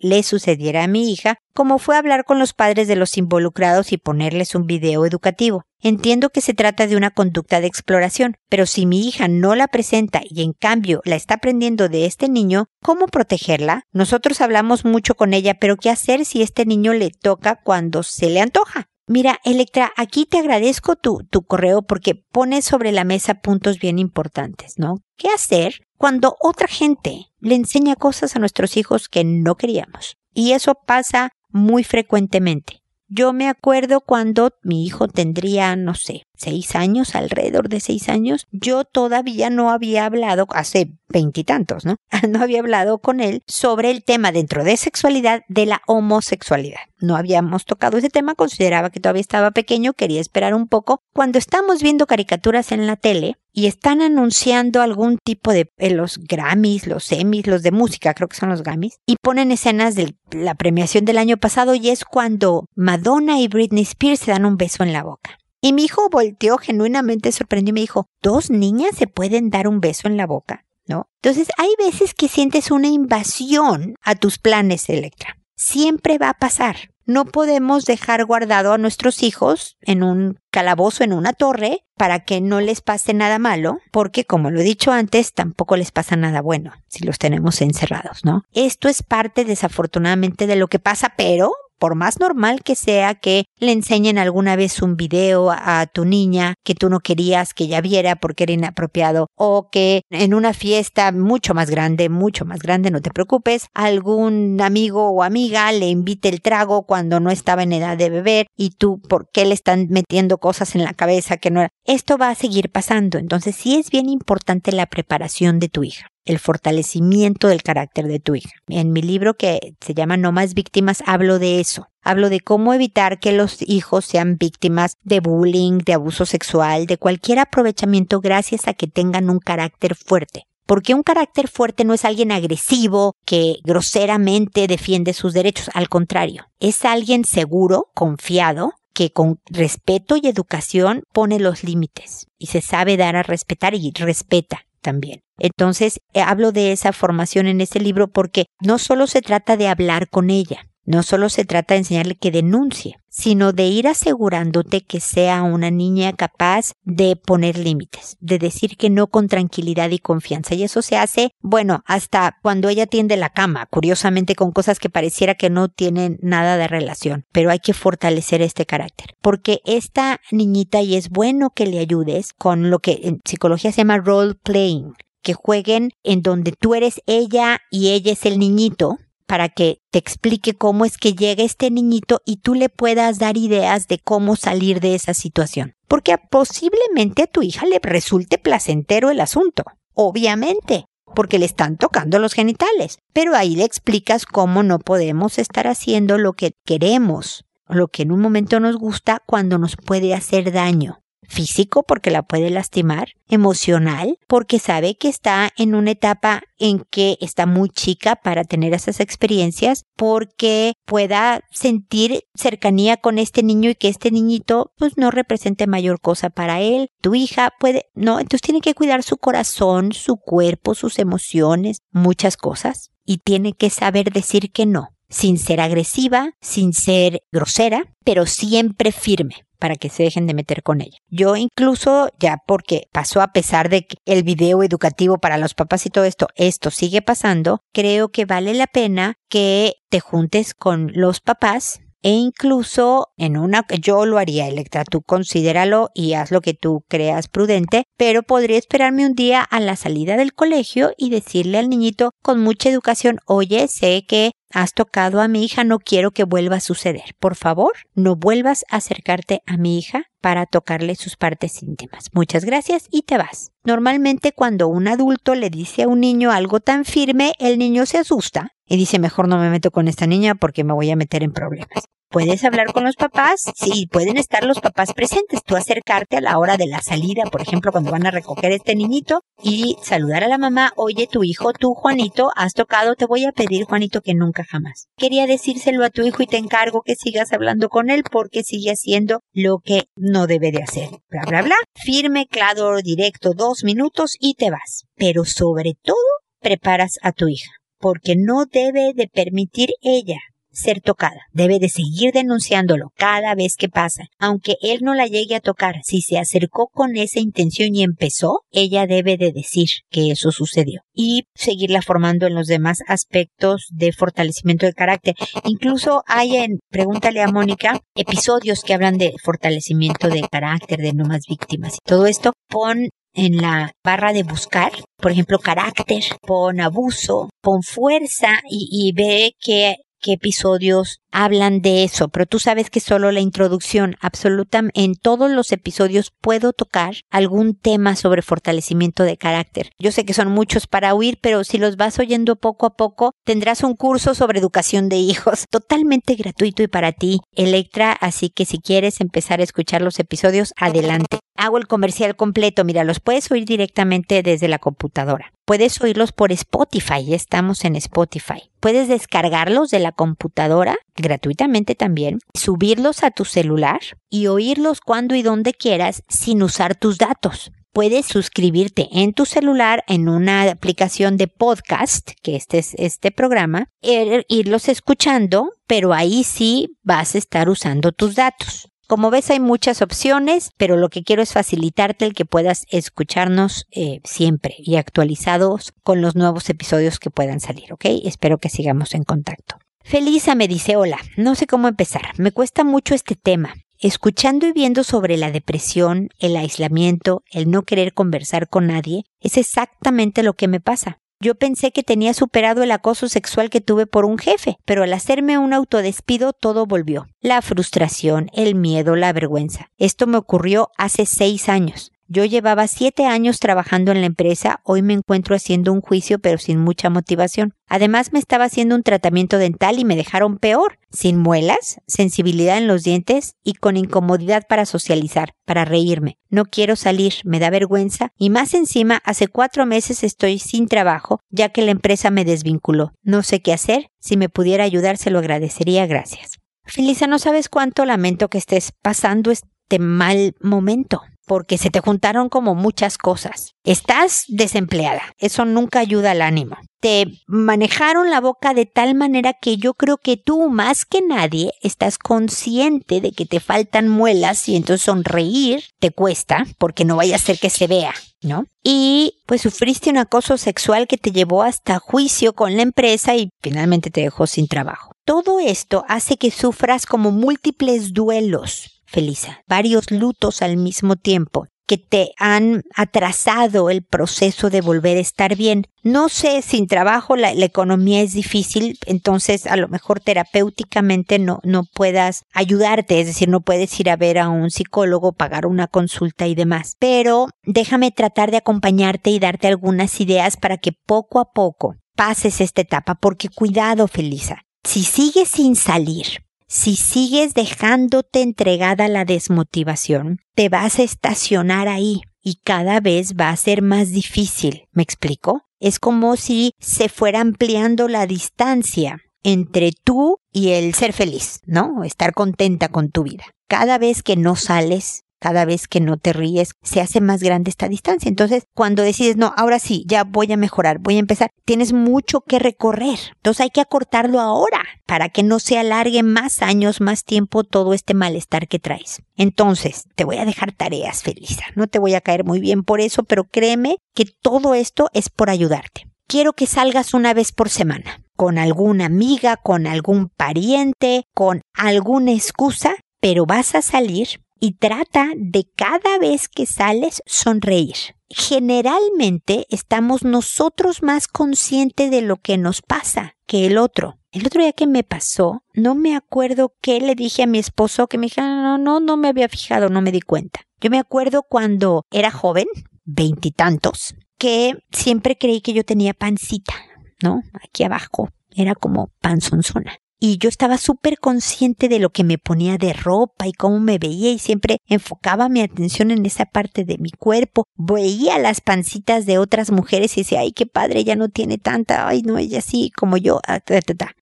le 0.00 0.22
sucediera 0.22 0.84
a 0.84 0.88
mi 0.88 1.12
hija, 1.12 1.38
como 1.54 1.78
fue 1.78 1.96
hablar 1.96 2.24
con 2.24 2.38
los 2.38 2.54
padres 2.54 2.88
de 2.88 2.96
los 2.96 3.16
involucrados 3.16 3.92
y 3.92 3.98
ponerles 3.98 4.54
un 4.54 4.66
video 4.66 5.04
educativo. 5.06 5.64
Entiendo 5.84 6.30
que 6.30 6.40
se 6.40 6.54
trata 6.54 6.86
de 6.86 6.94
una 6.94 7.10
conducta 7.10 7.60
de 7.60 7.66
exploración, 7.66 8.36
pero 8.48 8.66
si 8.66 8.86
mi 8.86 9.08
hija 9.08 9.26
no 9.26 9.56
la 9.56 9.66
presenta 9.66 10.20
y 10.24 10.42
en 10.42 10.52
cambio 10.52 11.02
la 11.04 11.16
está 11.16 11.34
aprendiendo 11.34 11.88
de 11.88 12.06
este 12.06 12.28
niño, 12.28 12.66
¿cómo 12.80 13.08
protegerla? 13.08 13.82
Nosotros 13.92 14.40
hablamos 14.40 14.84
mucho 14.84 15.16
con 15.16 15.34
ella, 15.34 15.54
pero 15.54 15.76
¿qué 15.76 15.90
hacer 15.90 16.24
si 16.24 16.40
este 16.40 16.66
niño 16.66 16.92
le 16.92 17.10
toca 17.10 17.56
cuando 17.56 18.04
se 18.04 18.30
le 18.30 18.40
antoja? 18.40 18.86
Mira, 19.08 19.40
Electra, 19.44 19.90
aquí 19.96 20.24
te 20.24 20.38
agradezco 20.38 20.94
tu, 20.94 21.26
tu 21.28 21.42
correo 21.42 21.82
porque 21.82 22.14
pone 22.14 22.62
sobre 22.62 22.92
la 22.92 23.02
mesa 23.02 23.40
puntos 23.40 23.80
bien 23.80 23.98
importantes, 23.98 24.74
¿no? 24.76 24.98
¿Qué 25.16 25.30
hacer 25.34 25.80
cuando 25.98 26.36
otra 26.40 26.68
gente 26.68 27.26
le 27.40 27.56
enseña 27.56 27.96
cosas 27.96 28.36
a 28.36 28.38
nuestros 28.38 28.76
hijos 28.76 29.08
que 29.08 29.24
no 29.24 29.56
queríamos? 29.56 30.14
Y 30.32 30.52
eso 30.52 30.76
pasa 30.86 31.30
muy 31.48 31.82
frecuentemente. 31.82 32.81
Yo 33.14 33.34
me 33.34 33.50
acuerdo 33.50 34.00
cuando 34.00 34.54
mi 34.62 34.86
hijo 34.86 35.06
tendría, 35.06 35.76
no 35.76 35.94
sé, 35.94 36.22
seis 36.42 36.74
años, 36.74 37.14
alrededor 37.14 37.68
de 37.68 37.80
seis 37.80 38.08
años, 38.08 38.46
yo 38.50 38.84
todavía 38.84 39.50
no 39.50 39.70
había 39.70 40.06
hablado, 40.06 40.46
hace 40.50 40.92
veintitantos, 41.08 41.84
¿no? 41.84 41.96
No 42.28 42.42
había 42.42 42.60
hablado 42.60 42.98
con 42.98 43.20
él 43.20 43.42
sobre 43.46 43.90
el 43.90 44.04
tema 44.04 44.32
dentro 44.32 44.64
de 44.64 44.76
sexualidad 44.76 45.42
de 45.48 45.66
la 45.66 45.82
homosexualidad. 45.86 46.80
No 46.98 47.16
habíamos 47.16 47.64
tocado 47.64 47.98
ese 47.98 48.10
tema, 48.10 48.34
consideraba 48.34 48.90
que 48.90 49.00
todavía 49.00 49.20
estaba 49.20 49.50
pequeño, 49.50 49.92
quería 49.92 50.20
esperar 50.20 50.54
un 50.54 50.68
poco. 50.68 51.00
Cuando 51.12 51.38
estamos 51.38 51.82
viendo 51.82 52.06
caricaturas 52.06 52.72
en 52.72 52.86
la 52.86 52.96
tele, 52.96 53.36
y 53.52 53.66
están 53.66 54.00
anunciando 54.00 54.80
algún 54.80 55.18
tipo 55.22 55.52
de 55.52 55.70
eh, 55.76 55.90
los 55.90 56.18
Grammys, 56.18 56.86
los 56.86 57.12
Emmys, 57.12 57.46
los 57.46 57.62
de 57.62 57.70
música, 57.70 58.14
creo 58.14 58.28
que 58.28 58.36
son 58.36 58.48
los 58.48 58.62
Grammys, 58.62 58.98
y 59.06 59.16
ponen 59.22 59.52
escenas 59.52 59.94
de 59.94 60.14
la 60.30 60.54
premiación 60.54 61.04
del 61.04 61.18
año 61.18 61.36
pasado 61.36 61.74
y 61.74 61.90
es 61.90 62.04
cuando 62.04 62.64
Madonna 62.74 63.38
y 63.40 63.48
Britney 63.48 63.82
Spears 63.82 64.20
se 64.20 64.30
dan 64.30 64.46
un 64.46 64.56
beso 64.56 64.82
en 64.82 64.92
la 64.92 65.02
boca. 65.02 65.38
Y 65.64 65.72
mi 65.72 65.84
hijo 65.84 66.08
volteó 66.10 66.58
genuinamente 66.58 67.30
sorprendido 67.30 67.70
y 67.70 67.74
me 67.74 67.80
dijo, 67.82 68.08
¿dos 68.20 68.50
niñas 68.50 68.96
se 68.96 69.06
pueden 69.06 69.48
dar 69.48 69.68
un 69.68 69.80
beso 69.80 70.08
en 70.08 70.16
la 70.16 70.26
boca? 70.26 70.66
¿No? 70.86 71.08
Entonces 71.22 71.48
hay 71.56 71.70
veces 71.78 72.14
que 72.14 72.26
sientes 72.26 72.72
una 72.72 72.88
invasión 72.88 73.94
a 74.02 74.16
tus 74.16 74.38
planes, 74.38 74.88
Electra. 74.88 75.38
Siempre 75.54 76.18
va 76.18 76.30
a 76.30 76.38
pasar. 76.38 76.90
No 77.06 77.24
podemos 77.24 77.84
dejar 77.84 78.24
guardado 78.24 78.72
a 78.72 78.78
nuestros 78.78 79.22
hijos 79.22 79.76
en 79.80 80.02
un 80.02 80.40
calabozo, 80.50 81.04
en 81.04 81.12
una 81.12 81.32
torre, 81.32 81.84
para 81.96 82.24
que 82.24 82.40
no 82.40 82.60
les 82.60 82.80
pase 82.80 83.14
nada 83.14 83.38
malo, 83.38 83.78
porque 83.92 84.24
como 84.24 84.50
lo 84.50 84.60
he 84.60 84.64
dicho 84.64 84.90
antes, 84.90 85.32
tampoco 85.32 85.76
les 85.76 85.92
pasa 85.92 86.16
nada 86.16 86.40
bueno 86.40 86.72
si 86.88 87.04
los 87.04 87.18
tenemos 87.18 87.60
encerrados, 87.60 88.24
¿no? 88.24 88.42
Esto 88.52 88.88
es 88.88 89.04
parte 89.04 89.44
desafortunadamente 89.44 90.48
de 90.48 90.56
lo 90.56 90.66
que 90.66 90.80
pasa, 90.80 91.14
pero 91.16 91.52
por 91.82 91.96
más 91.96 92.20
normal 92.20 92.62
que 92.62 92.76
sea 92.76 93.16
que 93.16 93.46
le 93.58 93.72
enseñen 93.72 94.16
alguna 94.16 94.54
vez 94.54 94.82
un 94.82 94.96
video 94.96 95.50
a 95.50 95.84
tu 95.92 96.04
niña 96.04 96.54
que 96.62 96.76
tú 96.76 96.88
no 96.88 97.00
querías 97.00 97.54
que 97.54 97.64
ella 97.64 97.80
viera 97.80 98.14
porque 98.14 98.44
era 98.44 98.52
inapropiado 98.52 99.26
o 99.34 99.68
que 99.68 100.02
en 100.08 100.32
una 100.32 100.54
fiesta 100.54 101.10
mucho 101.10 101.54
más 101.54 101.70
grande, 101.70 102.08
mucho 102.08 102.44
más 102.44 102.60
grande, 102.60 102.92
no 102.92 103.00
te 103.00 103.10
preocupes, 103.10 103.66
algún 103.74 104.60
amigo 104.60 105.10
o 105.10 105.24
amiga 105.24 105.72
le 105.72 105.88
invite 105.88 106.28
el 106.28 106.40
trago 106.40 106.86
cuando 106.86 107.18
no 107.18 107.32
estaba 107.32 107.64
en 107.64 107.72
edad 107.72 107.96
de 107.96 108.10
beber 108.10 108.46
y 108.56 108.70
tú, 108.70 109.00
¿por 109.00 109.28
qué 109.32 109.44
le 109.44 109.54
están 109.54 109.88
metiendo 109.90 110.38
cosas 110.38 110.76
en 110.76 110.84
la 110.84 110.94
cabeza 110.94 111.36
que 111.38 111.50
no 111.50 111.62
era? 111.62 111.70
Esto 111.84 112.16
va 112.16 112.30
a 112.30 112.36
seguir 112.36 112.70
pasando, 112.70 113.18
entonces 113.18 113.56
sí 113.56 113.74
es 113.74 113.90
bien 113.90 114.08
importante 114.08 114.70
la 114.70 114.86
preparación 114.86 115.58
de 115.58 115.68
tu 115.68 115.82
hija 115.82 116.11
el 116.24 116.38
fortalecimiento 116.38 117.48
del 117.48 117.62
carácter 117.62 118.06
de 118.06 118.20
tu 118.20 118.34
hija. 118.34 118.50
En 118.68 118.92
mi 118.92 119.02
libro 119.02 119.34
que 119.34 119.74
se 119.80 119.94
llama 119.94 120.16
No 120.16 120.32
más 120.32 120.54
víctimas 120.54 121.02
hablo 121.06 121.38
de 121.38 121.60
eso. 121.60 121.88
Hablo 122.02 122.30
de 122.30 122.40
cómo 122.40 122.74
evitar 122.74 123.20
que 123.20 123.32
los 123.32 123.62
hijos 123.62 124.04
sean 124.04 124.36
víctimas 124.36 124.96
de 125.02 125.20
bullying, 125.20 125.78
de 125.78 125.92
abuso 125.92 126.26
sexual, 126.26 126.86
de 126.86 126.98
cualquier 126.98 127.38
aprovechamiento 127.38 128.20
gracias 128.20 128.66
a 128.66 128.74
que 128.74 128.88
tengan 128.88 129.30
un 129.30 129.38
carácter 129.38 129.94
fuerte. 129.94 130.46
Porque 130.66 130.94
un 130.94 131.02
carácter 131.02 131.48
fuerte 131.48 131.84
no 131.84 131.94
es 131.94 132.04
alguien 132.04 132.32
agresivo 132.32 133.14
que 133.24 133.56
groseramente 133.64 134.66
defiende 134.66 135.12
sus 135.12 135.32
derechos, 135.32 135.70
al 135.74 135.88
contrario, 135.88 136.46
es 136.60 136.84
alguien 136.84 137.24
seguro, 137.24 137.90
confiado, 137.94 138.72
que 138.92 139.12
con 139.12 139.40
respeto 139.46 140.16
y 140.16 140.28
educación 140.28 141.02
pone 141.12 141.38
los 141.38 141.64
límites 141.64 142.26
y 142.38 142.46
se 142.46 142.60
sabe 142.60 142.96
dar 142.96 143.16
a 143.16 143.22
respetar 143.22 143.74
y 143.74 143.90
respeta 143.92 144.66
también. 144.80 145.22
Entonces, 145.42 145.98
eh, 146.14 146.22
hablo 146.22 146.52
de 146.52 146.70
esa 146.70 146.92
formación 146.92 147.48
en 147.48 147.60
ese 147.60 147.80
libro 147.80 148.08
porque 148.08 148.46
no 148.60 148.78
solo 148.78 149.08
se 149.08 149.22
trata 149.22 149.56
de 149.56 149.66
hablar 149.66 150.08
con 150.08 150.30
ella, 150.30 150.68
no 150.84 151.02
solo 151.02 151.28
se 151.28 151.44
trata 151.44 151.74
de 151.74 151.78
enseñarle 151.78 152.16
que 152.16 152.30
denuncie, 152.30 152.96
sino 153.08 153.52
de 153.52 153.66
ir 153.66 153.86
asegurándote 153.86 154.82
que 154.82 155.00
sea 155.00 155.42
una 155.42 155.70
niña 155.70 156.12
capaz 156.12 156.72
de 156.82 157.16
poner 157.16 157.58
límites, 157.58 158.16
de 158.20 158.38
decir 158.38 158.76
que 158.76 158.88
no 158.88 159.08
con 159.08 159.28
tranquilidad 159.28 159.90
y 159.90 159.98
confianza. 159.98 160.54
Y 160.54 160.62
eso 160.62 160.80
se 160.80 160.96
hace, 160.96 161.30
bueno, 161.40 161.82
hasta 161.86 162.36
cuando 162.42 162.68
ella 162.68 162.86
tiende 162.86 163.16
la 163.16 163.30
cama, 163.30 163.66
curiosamente 163.66 164.34
con 164.34 164.52
cosas 164.52 164.78
que 164.78 164.90
pareciera 164.90 165.34
que 165.34 165.50
no 165.50 165.68
tienen 165.68 166.18
nada 166.22 166.56
de 166.56 166.68
relación. 166.68 167.26
Pero 167.32 167.50
hay 167.50 167.58
que 167.58 167.74
fortalecer 167.74 168.42
este 168.42 168.66
carácter. 168.66 169.14
Porque 169.20 169.60
esta 169.64 170.20
niñita, 170.30 170.80
y 170.82 170.96
es 170.96 171.10
bueno 171.10 171.50
que 171.50 171.66
le 171.66 171.80
ayudes 171.80 172.32
con 172.32 172.70
lo 172.70 172.78
que 172.78 173.00
en 173.04 173.20
psicología 173.24 173.72
se 173.72 173.78
llama 173.78 173.98
role 173.98 174.34
playing, 174.34 174.94
que 175.22 175.34
jueguen 175.34 175.92
en 176.02 176.22
donde 176.22 176.52
tú 176.52 176.74
eres 176.74 177.00
ella 177.06 177.60
y 177.70 177.90
ella 177.90 178.12
es 178.12 178.26
el 178.26 178.38
niñito 178.38 178.98
para 179.26 179.48
que 179.48 179.80
te 179.90 179.98
explique 179.98 180.52
cómo 180.52 180.84
es 180.84 180.98
que 180.98 181.14
llega 181.14 181.42
este 181.42 181.70
niñito 181.70 182.20
y 182.26 182.38
tú 182.38 182.54
le 182.54 182.68
puedas 182.68 183.18
dar 183.18 183.38
ideas 183.38 183.88
de 183.88 183.98
cómo 183.98 184.36
salir 184.36 184.80
de 184.80 184.94
esa 184.94 185.14
situación. 185.14 185.72
Porque 185.88 186.16
posiblemente 186.18 187.22
a 187.22 187.26
tu 187.26 187.40
hija 187.42 187.64
le 187.64 187.78
resulte 187.82 188.36
placentero 188.36 189.10
el 189.10 189.20
asunto. 189.20 189.62
Obviamente, 189.94 190.84
porque 191.14 191.38
le 191.38 191.46
están 191.46 191.78
tocando 191.78 192.18
los 192.18 192.34
genitales. 192.34 192.98
Pero 193.14 193.34
ahí 193.34 193.56
le 193.56 193.64
explicas 193.64 194.26
cómo 194.26 194.62
no 194.62 194.78
podemos 194.78 195.38
estar 195.38 195.66
haciendo 195.66 196.18
lo 196.18 196.34
que 196.34 196.52
queremos, 196.66 197.46
lo 197.68 197.88
que 197.88 198.02
en 198.02 198.12
un 198.12 198.20
momento 198.20 198.60
nos 198.60 198.76
gusta 198.76 199.22
cuando 199.24 199.56
nos 199.56 199.76
puede 199.76 200.12
hacer 200.12 200.52
daño 200.52 201.01
físico 201.28 201.82
porque 201.82 202.10
la 202.10 202.22
puede 202.22 202.50
lastimar, 202.50 203.08
emocional 203.28 204.18
porque 204.26 204.58
sabe 204.58 204.96
que 204.96 205.08
está 205.08 205.50
en 205.56 205.74
una 205.74 205.92
etapa 205.92 206.42
en 206.58 206.84
que 206.90 207.16
está 207.20 207.46
muy 207.46 207.70
chica 207.70 208.16
para 208.16 208.44
tener 208.44 208.74
esas 208.74 209.00
experiencias, 209.00 209.84
porque 209.96 210.74
pueda 210.84 211.40
sentir 211.50 212.24
cercanía 212.34 212.96
con 212.98 213.18
este 213.18 213.42
niño 213.42 213.70
y 213.70 213.74
que 213.74 213.88
este 213.88 214.10
niñito 214.10 214.72
pues 214.76 214.96
no 214.96 215.10
represente 215.10 215.66
mayor 215.66 216.00
cosa 216.00 216.30
para 216.30 216.60
él. 216.60 216.90
Tu 217.00 217.14
hija 217.14 217.52
puede, 217.58 217.86
no, 217.94 218.20
entonces 218.20 218.42
tiene 218.42 218.60
que 218.60 218.74
cuidar 218.74 219.02
su 219.02 219.16
corazón, 219.16 219.92
su 219.92 220.16
cuerpo, 220.16 220.74
sus 220.74 220.98
emociones, 220.98 221.78
muchas 221.90 222.36
cosas 222.36 222.90
y 223.04 223.18
tiene 223.18 223.52
que 223.54 223.70
saber 223.70 224.12
decir 224.12 224.52
que 224.52 224.66
no 224.66 224.90
sin 225.08 225.36
ser 225.36 225.60
agresiva, 225.60 226.30
sin 226.40 226.72
ser 226.72 227.22
grosera, 227.30 227.84
pero 228.02 228.24
siempre 228.24 228.92
firme 228.92 229.44
para 229.62 229.76
que 229.76 229.90
se 229.90 230.02
dejen 230.02 230.26
de 230.26 230.34
meter 230.34 230.64
con 230.64 230.80
ella. 230.80 230.98
Yo 231.08 231.36
incluso, 231.36 232.08
ya 232.18 232.38
porque 232.48 232.88
pasó 232.90 233.20
a 233.20 233.28
pesar 233.28 233.68
de 233.68 233.86
que 233.86 233.96
el 234.06 234.24
video 234.24 234.64
educativo 234.64 235.18
para 235.18 235.38
los 235.38 235.54
papás 235.54 235.86
y 235.86 235.90
todo 235.90 236.02
esto, 236.04 236.26
esto 236.34 236.72
sigue 236.72 237.00
pasando, 237.00 237.60
creo 237.72 238.08
que 238.08 238.24
vale 238.24 238.54
la 238.54 238.66
pena 238.66 239.14
que 239.28 239.74
te 239.88 240.00
juntes 240.00 240.54
con 240.54 240.90
los 240.92 241.20
papás 241.20 241.80
e 242.02 242.10
incluso 242.10 243.12
en 243.16 243.36
una, 243.36 243.64
yo 243.80 244.04
lo 244.04 244.18
haría, 244.18 244.48
Electra, 244.48 244.82
tú 244.84 245.02
considéralo 245.02 245.90
y 245.94 246.14
haz 246.14 246.32
lo 246.32 246.40
que 246.40 246.54
tú 246.54 246.82
creas 246.88 247.28
prudente, 247.28 247.84
pero 247.96 248.24
podría 248.24 248.58
esperarme 248.58 249.06
un 249.06 249.14
día 249.14 249.42
a 249.42 249.60
la 249.60 249.76
salida 249.76 250.16
del 250.16 250.34
colegio 250.34 250.92
y 250.96 251.10
decirle 251.10 251.58
al 251.58 251.68
niñito 251.68 252.10
con 252.20 252.40
mucha 252.40 252.68
educación, 252.68 253.20
oye, 253.26 253.68
sé 253.68 254.04
que 254.08 254.32
has 254.52 254.74
tocado 254.74 255.20
a 255.20 255.28
mi 255.28 255.44
hija, 255.44 255.64
no 255.64 255.78
quiero 255.78 256.10
que 256.10 256.24
vuelva 256.24 256.56
a 256.56 256.60
suceder. 256.60 257.14
Por 257.18 257.36
favor, 257.36 257.72
no 257.94 258.16
vuelvas 258.16 258.64
a 258.70 258.76
acercarte 258.76 259.42
a 259.46 259.56
mi 259.56 259.78
hija 259.78 260.04
para 260.20 260.46
tocarle 260.46 260.94
sus 260.94 261.16
partes 261.16 261.62
íntimas. 261.62 262.10
Muchas 262.12 262.44
gracias 262.44 262.86
y 262.90 263.02
te 263.02 263.18
vas. 263.18 263.52
Normalmente 263.64 264.32
cuando 264.32 264.68
un 264.68 264.88
adulto 264.88 265.34
le 265.34 265.50
dice 265.50 265.82
a 265.82 265.88
un 265.88 266.00
niño 266.00 266.30
algo 266.30 266.60
tan 266.60 266.84
firme, 266.84 267.34
el 267.38 267.58
niño 267.58 267.86
se 267.86 267.98
asusta 267.98 268.52
y 268.66 268.76
dice 268.76 268.98
mejor 268.98 269.28
no 269.28 269.38
me 269.38 269.50
meto 269.50 269.70
con 269.70 269.88
esta 269.88 270.06
niña 270.06 270.34
porque 270.34 270.64
me 270.64 270.72
voy 270.72 270.90
a 270.90 270.96
meter 270.96 271.22
en 271.22 271.32
problemas. 271.32 271.84
Puedes 272.12 272.44
hablar 272.44 272.74
con 272.74 272.84
los 272.84 272.96
papás, 272.96 273.40
sí, 273.54 273.86
pueden 273.90 274.18
estar 274.18 274.44
los 274.44 274.60
papás 274.60 274.92
presentes, 274.92 275.42
tú 275.42 275.56
acercarte 275.56 276.18
a 276.18 276.20
la 276.20 276.36
hora 276.36 276.58
de 276.58 276.66
la 276.66 276.82
salida, 276.82 277.22
por 277.32 277.40
ejemplo, 277.40 277.72
cuando 277.72 277.90
van 277.90 278.06
a 278.06 278.10
recoger 278.10 278.52
este 278.52 278.76
niñito 278.76 279.22
y 279.42 279.76
saludar 279.82 280.22
a 280.22 280.28
la 280.28 280.36
mamá, 280.36 280.74
oye, 280.76 281.08
tu 281.10 281.24
hijo, 281.24 281.54
tú, 281.54 281.72
Juanito, 281.72 282.30
has 282.36 282.52
tocado, 282.52 282.96
te 282.96 283.06
voy 283.06 283.24
a 283.24 283.32
pedir, 283.32 283.64
Juanito, 283.64 284.02
que 284.02 284.12
nunca 284.12 284.44
jamás. 284.44 284.88
Quería 284.98 285.26
decírselo 285.26 285.86
a 285.86 285.88
tu 285.88 286.02
hijo 286.02 286.22
y 286.22 286.26
te 286.26 286.36
encargo 286.36 286.82
que 286.82 286.96
sigas 286.96 287.32
hablando 287.32 287.70
con 287.70 287.88
él 287.88 288.04
porque 288.10 288.42
sigue 288.42 288.72
haciendo 288.72 289.20
lo 289.32 289.60
que 289.64 289.84
no 289.96 290.26
debe 290.26 290.52
de 290.52 290.62
hacer. 290.62 290.90
Bla, 291.08 291.22
bla, 291.26 291.40
bla. 291.40 291.56
Firme, 291.82 292.26
claro, 292.26 292.76
directo, 292.82 293.30
dos 293.34 293.64
minutos 293.64 294.16
y 294.20 294.34
te 294.34 294.50
vas. 294.50 294.84
Pero 294.96 295.24
sobre 295.24 295.76
todo, 295.82 295.96
preparas 296.40 296.98
a 297.00 297.12
tu 297.12 297.28
hija 297.28 297.52
porque 297.78 298.14
no 298.16 298.44
debe 298.44 298.92
de 298.94 299.08
permitir 299.08 299.70
ella 299.80 300.18
ser 300.52 300.80
tocada. 300.80 301.22
Debe 301.32 301.58
de 301.58 301.68
seguir 301.68 302.12
denunciándolo 302.12 302.92
cada 302.96 303.34
vez 303.34 303.56
que 303.56 303.68
pasa. 303.68 304.04
Aunque 304.18 304.56
él 304.62 304.80
no 304.82 304.94
la 304.94 305.06
llegue 305.06 305.34
a 305.34 305.40
tocar, 305.40 305.76
si 305.84 306.02
se 306.02 306.18
acercó 306.18 306.68
con 306.72 306.96
esa 306.96 307.20
intención 307.20 307.74
y 307.74 307.82
empezó, 307.82 308.42
ella 308.50 308.86
debe 308.86 309.16
de 309.16 309.32
decir 309.32 309.68
que 309.90 310.10
eso 310.10 310.30
sucedió 310.30 310.82
y 310.94 311.26
seguirla 311.34 311.82
formando 311.82 312.26
en 312.26 312.34
los 312.34 312.46
demás 312.46 312.82
aspectos 312.86 313.66
de 313.70 313.92
fortalecimiento 313.92 314.66
de 314.66 314.74
carácter. 314.74 315.14
Incluso 315.44 316.02
hay 316.06 316.36
en, 316.36 316.60
pregúntale 316.70 317.22
a 317.22 317.28
Mónica, 317.28 317.80
episodios 317.94 318.62
que 318.62 318.74
hablan 318.74 318.98
de 318.98 319.14
fortalecimiento 319.22 320.08
de 320.08 320.22
carácter, 320.30 320.80
de 320.80 320.92
no 320.92 321.04
más 321.04 321.26
víctimas 321.28 321.74
y 321.74 321.78
todo 321.84 322.06
esto. 322.06 322.32
Pon 322.48 322.88
en 323.14 323.36
la 323.36 323.72
barra 323.84 324.12
de 324.12 324.22
buscar, 324.22 324.72
por 324.96 325.12
ejemplo, 325.12 325.38
carácter, 325.38 326.02
pon 326.22 326.60
abuso, 326.60 327.28
pon 327.42 327.62
fuerza 327.62 328.40
y, 328.48 328.68
y 328.70 328.92
ve 328.92 329.32
que 329.38 329.76
qué 330.02 330.12
episodios 330.12 331.00
hablan 331.12 331.60
de 331.62 331.84
eso, 331.84 332.08
pero 332.08 332.26
tú 332.26 332.38
sabes 332.38 332.70
que 332.70 332.80
solo 332.80 333.12
la 333.12 333.20
introducción, 333.20 333.96
absolutamente 334.00 334.82
en 334.82 334.94
todos 334.94 335.30
los 335.30 335.52
episodios 335.52 336.10
puedo 336.20 336.52
tocar 336.52 336.94
algún 337.10 337.54
tema 337.54 337.96
sobre 337.96 338.22
fortalecimiento 338.22 339.04
de 339.04 339.16
carácter. 339.16 339.70
Yo 339.78 339.92
sé 339.92 340.04
que 340.04 340.14
son 340.14 340.28
muchos 340.28 340.66
para 340.66 340.94
oír, 340.94 341.18
pero 341.20 341.44
si 341.44 341.58
los 341.58 341.76
vas 341.76 341.98
oyendo 341.98 342.36
poco 342.36 342.66
a 342.66 342.76
poco, 342.76 343.14
tendrás 343.24 343.62
un 343.62 343.76
curso 343.76 344.14
sobre 344.14 344.38
educación 344.38 344.88
de 344.88 344.96
hijos, 344.96 345.46
totalmente 345.50 346.14
gratuito 346.14 346.62
y 346.62 346.68
para 346.68 346.92
ti, 346.92 347.20
Electra, 347.34 347.92
así 347.92 348.30
que 348.30 348.44
si 348.44 348.58
quieres 348.58 349.00
empezar 349.00 349.40
a 349.40 349.44
escuchar 349.44 349.82
los 349.82 349.98
episodios, 349.98 350.52
adelante. 350.56 351.20
Hago 351.34 351.56
el 351.56 351.66
comercial 351.66 352.14
completo, 352.14 352.62
mira, 352.64 352.84
los 352.84 353.00
puedes 353.00 353.30
oír 353.30 353.46
directamente 353.46 354.22
desde 354.22 354.48
la 354.48 354.58
computadora. 354.58 355.32
Puedes 355.46 355.80
oírlos 355.80 356.12
por 356.12 356.30
Spotify, 356.30 357.04
ya 357.04 357.16
estamos 357.16 357.64
en 357.64 357.74
Spotify. 357.76 358.50
Puedes 358.60 358.88
descargarlos 358.88 359.70
de 359.70 359.80
la 359.80 359.92
computadora 359.92 360.76
gratuitamente 360.94 361.74
también, 361.74 362.18
subirlos 362.34 363.02
a 363.02 363.10
tu 363.10 363.24
celular 363.24 363.80
y 364.10 364.26
oírlos 364.26 364.80
cuando 364.80 365.14
y 365.14 365.22
donde 365.22 365.54
quieras 365.54 366.02
sin 366.08 366.42
usar 366.42 366.74
tus 366.74 366.98
datos. 366.98 367.50
Puedes 367.72 368.04
suscribirte 368.04 368.88
en 368.92 369.14
tu 369.14 369.24
celular 369.24 369.82
en 369.88 370.10
una 370.10 370.42
aplicación 370.50 371.16
de 371.16 371.26
podcast, 371.26 372.10
que 372.22 372.36
este 372.36 372.58
es 372.58 372.74
este 372.76 373.10
programa, 373.10 373.70
irlos 373.80 374.68
escuchando, 374.68 375.52
pero 375.66 375.94
ahí 375.94 376.22
sí 376.22 376.76
vas 376.82 377.14
a 377.14 377.18
estar 377.18 377.48
usando 377.48 377.92
tus 377.92 378.14
datos. 378.14 378.68
Como 378.92 379.08
ves 379.08 379.30
hay 379.30 379.40
muchas 379.40 379.80
opciones, 379.80 380.50
pero 380.58 380.76
lo 380.76 380.90
que 380.90 381.02
quiero 381.02 381.22
es 381.22 381.32
facilitarte 381.32 382.04
el 382.04 382.12
que 382.12 382.26
puedas 382.26 382.66
escucharnos 382.68 383.66
eh, 383.70 384.02
siempre 384.04 384.54
y 384.58 384.76
actualizados 384.76 385.72
con 385.82 386.02
los 386.02 386.14
nuevos 386.14 386.50
episodios 386.50 386.98
que 386.98 387.08
puedan 387.08 387.40
salir, 387.40 387.72
¿ok? 387.72 387.86
Espero 388.04 388.36
que 388.36 388.50
sigamos 388.50 388.92
en 388.92 389.04
contacto. 389.04 389.56
Felisa 389.82 390.34
me 390.34 390.46
dice, 390.46 390.76
hola, 390.76 390.98
no 391.16 391.34
sé 391.36 391.46
cómo 391.46 391.68
empezar, 391.68 392.02
me 392.18 392.32
cuesta 392.32 392.64
mucho 392.64 392.94
este 392.94 393.16
tema. 393.16 393.54
Escuchando 393.78 394.46
y 394.46 394.52
viendo 394.52 394.84
sobre 394.84 395.16
la 395.16 395.30
depresión, 395.30 396.10
el 396.18 396.36
aislamiento, 396.36 397.22
el 397.30 397.50
no 397.50 397.62
querer 397.62 397.94
conversar 397.94 398.46
con 398.50 398.66
nadie, 398.66 399.04
es 399.20 399.38
exactamente 399.38 400.22
lo 400.22 400.34
que 400.34 400.48
me 400.48 400.60
pasa. 400.60 400.98
Yo 401.24 401.36
pensé 401.36 401.70
que 401.70 401.84
tenía 401.84 402.14
superado 402.14 402.64
el 402.64 402.72
acoso 402.72 403.08
sexual 403.08 403.48
que 403.48 403.60
tuve 403.60 403.86
por 403.86 404.04
un 404.04 404.18
jefe, 404.18 404.58
pero 404.64 404.82
al 404.82 404.92
hacerme 404.92 405.38
un 405.38 405.52
autodespido 405.52 406.32
todo 406.32 406.66
volvió. 406.66 407.06
La 407.20 407.40
frustración, 407.42 408.28
el 408.32 408.56
miedo, 408.56 408.96
la 408.96 409.12
vergüenza. 409.12 409.70
Esto 409.78 410.08
me 410.08 410.16
ocurrió 410.16 410.72
hace 410.76 411.06
seis 411.06 411.48
años. 411.48 411.91
Yo 412.14 412.26
llevaba 412.26 412.68
siete 412.68 413.06
años 413.06 413.40
trabajando 413.40 413.90
en 413.90 414.02
la 414.02 414.06
empresa, 414.06 414.60
hoy 414.64 414.82
me 414.82 414.92
encuentro 414.92 415.34
haciendo 415.34 415.72
un 415.72 415.80
juicio 415.80 416.18
pero 416.18 416.36
sin 416.36 416.58
mucha 416.58 416.90
motivación. 416.90 417.54
Además 417.68 418.12
me 418.12 418.18
estaba 418.18 418.44
haciendo 418.44 418.74
un 418.74 418.82
tratamiento 418.82 419.38
dental 419.38 419.78
y 419.78 419.86
me 419.86 419.96
dejaron 419.96 420.36
peor, 420.36 420.78
sin 420.90 421.16
muelas, 421.16 421.80
sensibilidad 421.86 422.58
en 422.58 422.66
los 422.66 422.82
dientes 422.82 423.36
y 423.42 423.54
con 423.54 423.78
incomodidad 423.78 424.46
para 424.46 424.66
socializar, 424.66 425.32
para 425.46 425.64
reírme. 425.64 426.18
No 426.28 426.44
quiero 426.44 426.76
salir, 426.76 427.14
me 427.24 427.38
da 427.38 427.48
vergüenza 427.48 428.12
y 428.18 428.28
más 428.28 428.52
encima 428.52 429.00
hace 429.06 429.28
cuatro 429.28 429.64
meses 429.64 430.04
estoy 430.04 430.38
sin 430.38 430.68
trabajo 430.68 431.20
ya 431.30 431.48
que 431.48 431.62
la 431.62 431.70
empresa 431.70 432.10
me 432.10 432.26
desvinculó. 432.26 432.92
No 433.02 433.22
sé 433.22 433.40
qué 433.40 433.54
hacer, 433.54 433.88
si 434.00 434.18
me 434.18 434.28
pudiera 434.28 434.64
ayudar 434.64 434.98
se 434.98 435.08
lo 435.08 435.20
agradecería, 435.20 435.86
gracias. 435.86 436.32
Felisa, 436.66 437.06
no 437.06 437.18
sabes 437.18 437.48
cuánto 437.48 437.86
lamento 437.86 438.28
que 438.28 438.36
estés 438.36 438.72
pasando 438.82 439.30
este 439.30 439.78
mal 439.78 440.34
momento 440.42 441.00
porque 441.32 441.56
se 441.56 441.70
te 441.70 441.80
juntaron 441.80 442.28
como 442.28 442.54
muchas 442.54 442.98
cosas. 442.98 443.54
Estás 443.64 444.24
desempleada. 444.28 445.00
Eso 445.16 445.46
nunca 445.46 445.78
ayuda 445.78 446.10
al 446.10 446.20
ánimo. 446.20 446.58
Te 446.78 447.06
manejaron 447.26 448.10
la 448.10 448.20
boca 448.20 448.52
de 448.52 448.66
tal 448.66 448.94
manera 448.94 449.32
que 449.32 449.56
yo 449.56 449.72
creo 449.72 449.96
que 449.96 450.18
tú 450.18 450.50
más 450.50 450.84
que 450.84 451.00
nadie 451.00 451.54
estás 451.62 451.96
consciente 451.96 453.00
de 453.00 453.12
que 453.12 453.24
te 453.24 453.40
faltan 453.40 453.88
muelas 453.88 454.46
y 454.46 454.56
entonces 454.56 454.84
sonreír 454.84 455.64
te 455.78 455.90
cuesta 455.90 456.44
porque 456.58 456.84
no 456.84 456.96
vaya 456.96 457.16
a 457.16 457.18
ser 457.18 457.38
que 457.38 457.48
se 457.48 457.66
vea, 457.66 457.94
¿no? 458.20 458.44
Y 458.62 459.14
pues 459.24 459.40
sufriste 459.40 459.88
un 459.88 459.96
acoso 459.96 460.36
sexual 460.36 460.86
que 460.86 460.98
te 460.98 461.12
llevó 461.12 461.44
hasta 461.44 461.78
juicio 461.78 462.34
con 462.34 462.56
la 462.56 462.62
empresa 462.62 463.16
y 463.16 463.30
finalmente 463.40 463.88
te 463.88 464.02
dejó 464.02 464.26
sin 464.26 464.48
trabajo. 464.48 464.92
Todo 465.06 465.40
esto 465.40 465.86
hace 465.88 466.18
que 466.18 466.30
sufras 466.30 466.84
como 466.84 467.10
múltiples 467.10 467.94
duelos 467.94 468.71
Felisa, 468.92 469.42
varios 469.48 469.90
lutos 469.90 470.42
al 470.42 470.56
mismo 470.56 470.96
tiempo 470.96 471.46
que 471.66 471.78
te 471.78 472.10
han 472.18 472.64
atrasado 472.74 473.70
el 473.70 473.82
proceso 473.82 474.50
de 474.50 474.60
volver 474.60 474.98
a 474.98 475.00
estar 475.00 475.36
bien. 475.36 475.66
No 475.82 476.10
sé, 476.10 476.42
sin 476.42 476.66
trabajo 476.66 477.16
la, 477.16 477.32
economía 477.32 478.02
es 478.02 478.12
difícil, 478.12 478.78
entonces 478.84 479.46
a 479.46 479.56
lo 479.56 479.68
mejor 479.68 480.00
terapéuticamente 480.00 481.18
no, 481.18 481.40
no 481.44 481.64
puedas 481.64 482.24
ayudarte, 482.34 483.00
es 483.00 483.06
decir, 483.06 483.28
no 483.30 483.40
puedes 483.40 483.80
ir 483.80 483.88
a 483.88 483.96
ver 483.96 484.18
a 484.18 484.28
un 484.28 484.50
psicólogo, 484.50 485.12
pagar 485.12 485.46
una 485.46 485.66
consulta 485.66 486.26
y 486.26 486.34
demás. 486.34 486.76
Pero 486.78 487.28
déjame 487.44 487.90
tratar 487.90 488.30
de 488.30 488.36
acompañarte 488.36 489.08
y 489.08 489.18
darte 489.18 489.48
algunas 489.48 489.98
ideas 490.00 490.36
para 490.36 490.58
que 490.58 490.72
poco 490.72 491.20
a 491.20 491.32
poco 491.32 491.76
pases 491.96 492.42
esta 492.42 492.60
etapa, 492.60 492.96
porque 492.96 493.28
cuidado, 493.28 493.88
Felisa, 493.88 494.42
si 494.62 494.84
sigues 494.84 495.28
sin 495.28 495.56
salir, 495.56 496.24
si 496.52 496.76
sigues 496.76 497.32
dejándote 497.32 498.20
entregada 498.20 498.84
a 498.84 498.88
la 498.88 499.06
desmotivación, 499.06 500.18
te 500.34 500.50
vas 500.50 500.78
a 500.78 500.82
estacionar 500.82 501.66
ahí 501.66 502.02
y 502.22 502.40
cada 502.44 502.78
vez 502.80 503.14
va 503.18 503.30
a 503.30 503.36
ser 503.38 503.62
más 503.62 503.88
difícil. 503.88 504.68
¿Me 504.70 504.82
explico? 504.82 505.46
Es 505.60 505.78
como 505.78 506.16
si 506.16 506.52
se 506.60 506.90
fuera 506.90 507.22
ampliando 507.22 507.88
la 507.88 508.06
distancia 508.06 508.98
entre 509.22 509.72
tú 509.72 510.18
y 510.30 510.50
el 510.50 510.74
ser 510.74 510.92
feliz, 510.92 511.40
¿no? 511.46 511.84
Estar 511.84 512.12
contenta 512.12 512.68
con 512.68 512.90
tu 512.90 513.04
vida. 513.04 513.24
Cada 513.48 513.78
vez 513.78 514.02
que 514.02 514.16
no 514.16 514.36
sales, 514.36 515.01
cada 515.22 515.44
vez 515.44 515.68
que 515.68 515.78
no 515.78 515.98
te 515.98 516.12
ríes, 516.12 516.54
se 516.64 516.80
hace 516.80 517.00
más 517.00 517.22
grande 517.22 517.48
esta 517.48 517.68
distancia. 517.68 518.08
Entonces, 518.08 518.48
cuando 518.54 518.82
decides, 518.82 519.16
no, 519.16 519.32
ahora 519.36 519.60
sí, 519.60 519.84
ya 519.86 520.02
voy 520.02 520.32
a 520.32 520.36
mejorar, 520.36 520.80
voy 520.80 520.96
a 520.96 520.98
empezar, 520.98 521.30
tienes 521.44 521.72
mucho 521.72 522.22
que 522.22 522.40
recorrer. 522.40 522.98
Entonces 523.18 523.42
hay 523.42 523.50
que 523.50 523.60
acortarlo 523.60 524.18
ahora 524.18 524.64
para 524.84 525.10
que 525.10 525.22
no 525.22 525.38
se 525.38 525.58
alargue 525.58 526.02
más 526.02 526.42
años, 526.42 526.80
más 526.80 527.04
tiempo 527.04 527.44
todo 527.44 527.72
este 527.72 527.94
malestar 527.94 528.48
que 528.48 528.58
traes. 528.58 529.00
Entonces, 529.16 529.84
te 529.94 530.02
voy 530.04 530.16
a 530.16 530.24
dejar 530.24 530.50
tareas, 530.50 531.04
Felisa. 531.04 531.44
No 531.54 531.68
te 531.68 531.78
voy 531.78 531.94
a 531.94 532.00
caer 532.00 532.24
muy 532.24 532.40
bien 532.40 532.64
por 532.64 532.80
eso, 532.80 533.04
pero 533.04 533.22
créeme 533.22 533.76
que 533.94 534.06
todo 534.22 534.56
esto 534.56 534.88
es 534.92 535.08
por 535.08 535.30
ayudarte. 535.30 535.86
Quiero 536.08 536.32
que 536.32 536.46
salgas 536.46 536.94
una 536.94 537.14
vez 537.14 537.30
por 537.30 537.48
semana 537.48 538.02
con 538.16 538.38
alguna 538.38 538.86
amiga, 538.86 539.36
con 539.36 539.68
algún 539.68 540.08
pariente, 540.08 541.04
con 541.14 541.42
alguna 541.54 542.10
excusa, 542.10 542.74
pero 543.00 543.24
vas 543.24 543.54
a 543.54 543.62
salir 543.62 544.20
y 544.42 544.54
trata 544.54 545.12
de 545.16 545.46
cada 545.54 546.00
vez 546.00 546.28
que 546.28 546.46
sales 546.46 547.00
sonreír. 547.06 547.76
Generalmente 548.08 549.46
estamos 549.50 550.02
nosotros 550.02 550.82
más 550.82 551.06
conscientes 551.06 551.92
de 551.92 552.02
lo 552.02 552.16
que 552.16 552.38
nos 552.38 552.60
pasa 552.60 553.14
que 553.26 553.46
el 553.46 553.56
otro. 553.56 554.00
El 554.10 554.26
otro 554.26 554.42
día 554.42 554.52
que 554.52 554.66
me 554.66 554.82
pasó, 554.82 555.44
no 555.54 555.76
me 555.76 555.94
acuerdo 555.94 556.56
qué 556.60 556.80
le 556.80 556.96
dije 556.96 557.22
a 557.22 557.28
mi 557.28 557.38
esposo 557.38 557.86
que 557.86 557.98
me 557.98 558.06
dijo, 558.06 558.20
no, 558.20 558.58
no, 558.58 558.80
no 558.80 558.96
me 558.96 559.06
había 559.06 559.28
fijado, 559.28 559.68
no 559.68 559.80
me 559.80 559.92
di 559.92 560.00
cuenta. 560.00 560.40
Yo 560.60 560.70
me 560.70 560.80
acuerdo 560.80 561.22
cuando 561.22 561.86
era 561.92 562.10
joven, 562.10 562.48
veintitantos, 562.84 563.94
que 564.18 564.58
siempre 564.72 565.16
creí 565.16 565.40
que 565.40 565.52
yo 565.52 565.62
tenía 565.62 565.94
pancita, 565.94 566.54
¿no? 567.00 567.22
Aquí 567.44 567.62
abajo 567.62 568.08
era 568.34 568.56
como 568.56 568.90
panzonzona 569.00 569.78
y 570.04 570.18
yo 570.18 570.28
estaba 570.28 570.58
súper 570.58 570.98
consciente 570.98 571.68
de 571.68 571.78
lo 571.78 571.90
que 571.90 572.02
me 572.02 572.18
ponía 572.18 572.58
de 572.58 572.72
ropa 572.72 573.28
y 573.28 573.32
cómo 573.32 573.60
me 573.60 573.78
veía 573.78 574.10
y 574.10 574.18
siempre 574.18 574.58
enfocaba 574.66 575.28
mi 575.28 575.42
atención 575.42 575.92
en 575.92 576.04
esa 576.04 576.26
parte 576.26 576.64
de 576.64 576.76
mi 576.78 576.90
cuerpo. 576.90 577.44
Veía 577.54 578.18
las 578.18 578.40
pancitas 578.40 579.06
de 579.06 579.18
otras 579.18 579.52
mujeres 579.52 579.96
y 579.96 580.00
decía, 580.00 580.18
ay, 580.18 580.32
qué 580.32 580.44
padre, 580.44 580.80
ella 580.80 580.96
no 580.96 581.08
tiene 581.08 581.38
tanta, 581.38 581.86
ay, 581.86 582.02
no, 582.02 582.18
ella 582.18 582.40
sí, 582.40 582.72
como 582.76 582.96
yo. 582.96 583.20
Ah, 583.28 583.38